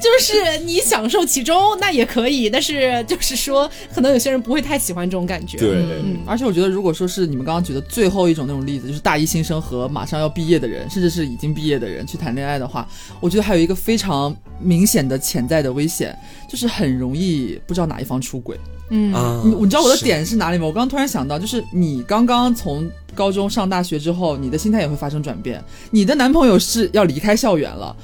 [0.00, 5.58] 就是你享受其中那也可以，但是就是说可能有些人不会太喜欢这种感觉。
[5.58, 5.70] 对，
[6.04, 7.77] 嗯，而且我觉得如果说是你们刚刚举的。
[7.82, 12.86] 最后一种那种例子，就是大一新生和马上要毕业的人，甚至是已经毕业的人去谈恋爱的话，
[13.20, 16.18] 我觉得还有一个非常明显的潜在的危险，
[16.48, 18.58] 就是很容易不知道哪一方出轨。
[18.90, 19.12] 嗯，
[19.44, 20.66] 你你知道我的点是哪里吗？
[20.66, 27.94] 我刚刚突然想到，就是你刚刚从高中上大学之后，你的心态也会发生转变，你的男朋友是要离开校园了。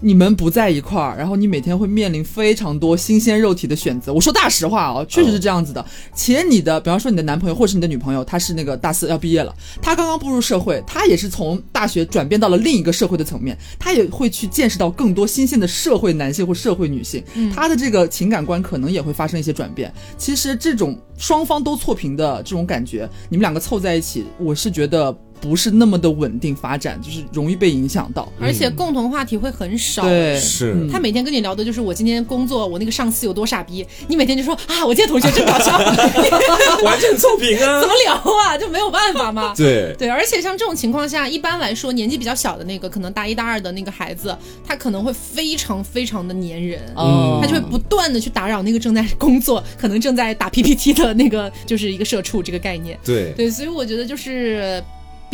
[0.00, 4.12] 你们不在一块儿，然后你每天会面临非常多新鲜肉体的选择。
[4.12, 5.84] 我说大实话哦，确实是这样子的。
[6.14, 17.24] 且你的，比方说你的男朋友或是你的女朋友，他是那个大四要毕业了，他刚刚步入社会，他也是从大学转变到了另一个社会的层面，他也会去见识到更多新鲜的社会男性或社会女性，
[17.54, 19.92] 他的这个情感观可能也会发生一些转变。
[20.18, 25.16] 其实这种双方都错评的这种感觉，你们两个凑在一起，我是觉得。
[25.40, 30.02] 不是那么的稳定发展，就是容易被影响到，而且共同话题会很少。
[30.02, 33.86] 对，是他每天跟你聊的就是我今天工作，我那个上司有多傻逼。
[34.08, 35.76] 你每天就说啊，我今天同学真搞笑，
[36.82, 38.56] 完全凑平啊， 怎么聊啊？
[38.56, 39.52] 就没有办法嘛。
[39.56, 44.34] 对 对，而且像这种情况下，一般来说年纪比较小的那个，可能大一大二的那个孩子，
[44.66, 52.98] 他可能会非常非常的粘人，他就会不断的去打扰那个正在工作，可能正在打 PPT 的那个，就是一个社畜这个概念。
[53.04, 54.82] 对对，所以我觉得就是。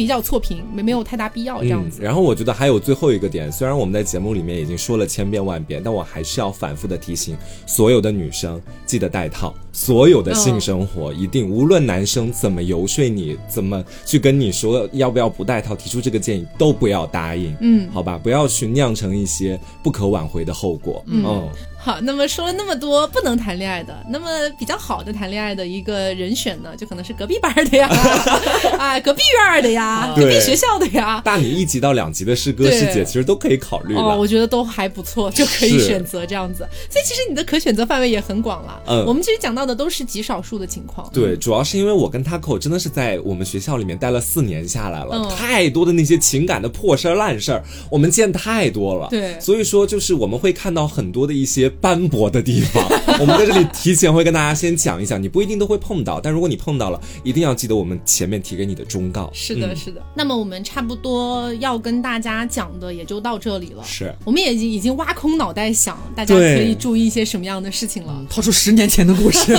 [0.01, 2.01] 比较错评，没没有太大必要这样子。
[2.03, 7.37] 然后我觉得还有最后一个点，虽然我们在节目里面已经说了千遍万遍，但我还是要反复的提醒
[7.67, 9.55] 所有的女生，记得带套。
[9.73, 17.55] 所有的性生活一定，无论男生怎么游说你，怎么去跟你说要不要不带套，提出这个建议，都不要答应。
[17.61, 21.05] 嗯，好吧，不要去酿成一些不可挽回的后果。
[21.09, 21.47] 嗯。
[21.83, 24.29] 好，那么说了那么多不能谈恋爱的，那么
[24.59, 27.89] 比较好的谈恋爱的一个人选呢，就可能是隔壁班 的呀，
[28.79, 36.69] 啊，隔壁院的呀，隔壁学校的呀，大你一级到两级的师哥师姐，其实都可以考虑哦，我觉得都还不错，就可以选择这样子。
[36.91, 38.83] 所以其实你的可选择范围也很广了。
[38.87, 41.09] 嗯，我们其实讲到的都是极少数的情况。
[41.15, 49.09] 对，主要是因为我跟 Taco 真的是在我们学校里面待了四年下来了，太多的那些情感的破事儿烂事儿，我们见太多了。
[49.09, 51.70] 对，所以说就是我们会看到很多的一些。
[51.71, 52.85] 斑驳的地方，
[53.21, 59.31] 我们在这里提前会跟大家先讲一讲，你不一定都会碰到，但如果你碰到了，一定要记得我们前面提给你的忠告。
[59.33, 60.03] 是的，是的。
[60.15, 63.85] 那么我们差不多要跟大家讲的也就到这里了。
[63.85, 68.25] 是，我们也已经已经挖空脑袋想，大家可以注意一些什么样的事情了。
[68.29, 69.55] 掏出十年前的故事，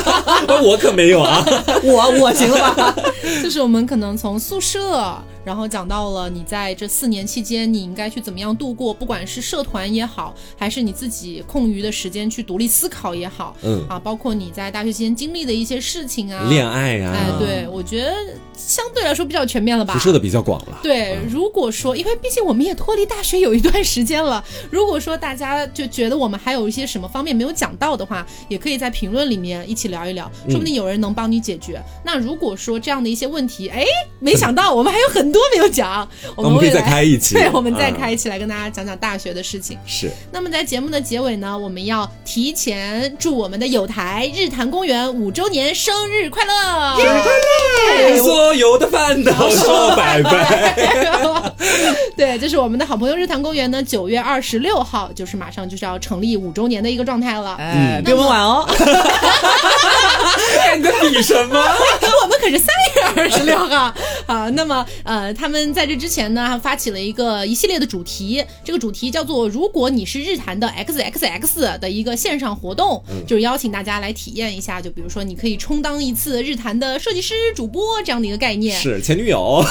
[0.64, 1.44] 我可没有啊，
[1.82, 2.96] 我我行了吧？
[3.42, 5.16] 就是我们可能从宿舍。
[5.50, 18.14] 然后讲到了你在这四年期间，你应该去怎么样度过，不管是社团也好，还是你自己空余的时间去独立思考也好，嗯啊，包括你在大学期间经历的一些事情啊，恋爱啊，哎，对我觉得
[18.56, 20.78] 相对来说比较全面了吧，辐射的比较广了。
[20.84, 31.82] 对，如果说，因为毕竟我们也脱离大学有一段时间了， 如果说大家就觉得我们还有一些什么方面没有讲到的话，也可以在评论里面一起聊一聊，说不定有人能帮你解决。
[32.04, 33.84] 那如果说这样的一些问题，哎，
[34.20, 35.30] 没想到我们还有很。
[35.32, 37.34] 多没有讲，我们可以再开一期。
[37.38, 39.78] 对，我们再开一期来跟大家讲讲大学的事情。
[39.86, 40.10] 是。
[40.32, 46.96] 那么在节目的结尾呢，我们要提前祝我们的有台日坛公园五周年生日快乐！
[46.96, 47.30] 生日快
[48.08, 48.18] 乐！
[48.22, 50.74] 所有的烦恼说拜拜。
[52.16, 57.56] 对，这是我们的好朋友日坛公园呢，九月二十六号就是马上就是要成立五周年的一个状态了。
[57.58, 58.66] 哎，别我们晚哦。
[60.76, 61.58] 你在比什么？
[62.22, 63.92] 我们可是三月二十六号。
[64.26, 65.19] 好，那么呃。
[65.20, 79.62] 呃，他们在这之前呢，还发起了一个一系列的主题，这个主题叫做“如果你是日坛的 X X X” 的一个线上活动，就是邀请大家来体验一下，就比如说你可以充当一次日坛的设计师、主播这样的一个概念，是前女友。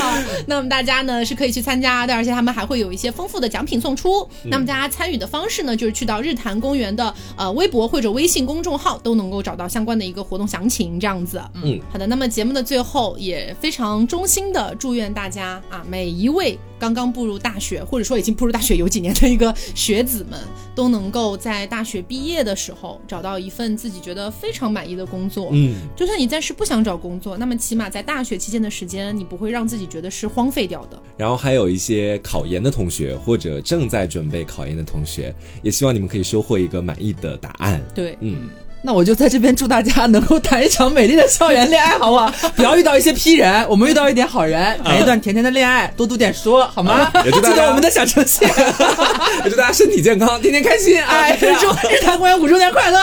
[0.00, 4.28] 好， 那么大家呢是可以去参加的，而且他们还会有一些丰富的奖品送出。
[4.44, 11.42] 那么大家参与的方式呢，就是去到日坛公园的呃微博或者微信公众号都能够找到相关的一个活动详情，这样子。
[11.54, 12.06] 嗯，好的。
[12.06, 13.54] 那么节目的最后也。
[13.60, 20.38] 非常衷心的祝愿大家啊，每一位刚刚步入大学，或者说已经步入大学有几年的一个学子们，
[20.74, 25.50] 都能够在大学毕业的时候找到一份自己觉得非常满意的工作。
[25.52, 31.02] 嗯，就算你暂时不想找工作，那么起码在大学期间的时间，你不会让自己觉得是荒废掉的。
[31.16, 37.80] 然后还有一些考研的同学，或者正在准备考研的同学，也希望你们可以收获一个满意的答案。
[37.94, 38.48] 对，嗯。
[38.86, 42.30] 那我就在这边祝大家能够谈一场美丽的校园恋爱，好不好？
[42.54, 47.10] 不要遇到一些批人，我们遇到一点好人，谈一段甜甜的恋爱，多读点书，好吗？
[47.32, 48.44] 祝大家我们的小程序。
[49.42, 51.02] 也祝大家身体健康，天天开心。
[51.02, 53.00] 哎，祝日坛公园五周年快乐！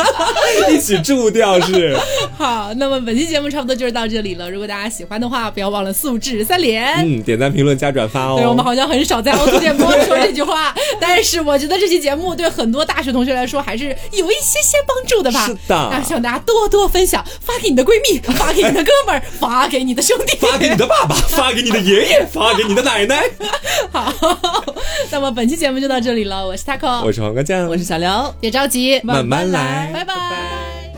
[0.72, 1.94] 一起祝掉是。
[2.38, 4.50] 好，那么本期节目差不多就是到这里了。
[4.50, 8.36] 如果大家喜欢的话，不要忘了素质三连，嗯，点赞、评论、加转发哦。
[8.38, 15.01] 对我们好像很少在凹凸电波说这句话，但是我觉得这期节目对很多大学同学来说还是有一些些帮。
[15.06, 23.24] 住的吧，是的，那希望大家多多分享，发给你的闺蜜， 发给你的哥们儿，发给你的兄弟，发给你的爸爸， 发给你的爷爷， 发给你的奶奶。
[23.90, 24.12] 好，
[25.10, 30.91] 那么本期节目就到这里了，我是 taco，我是黄瓜酱，我是小刘，别着急，慢慢来，拜拜。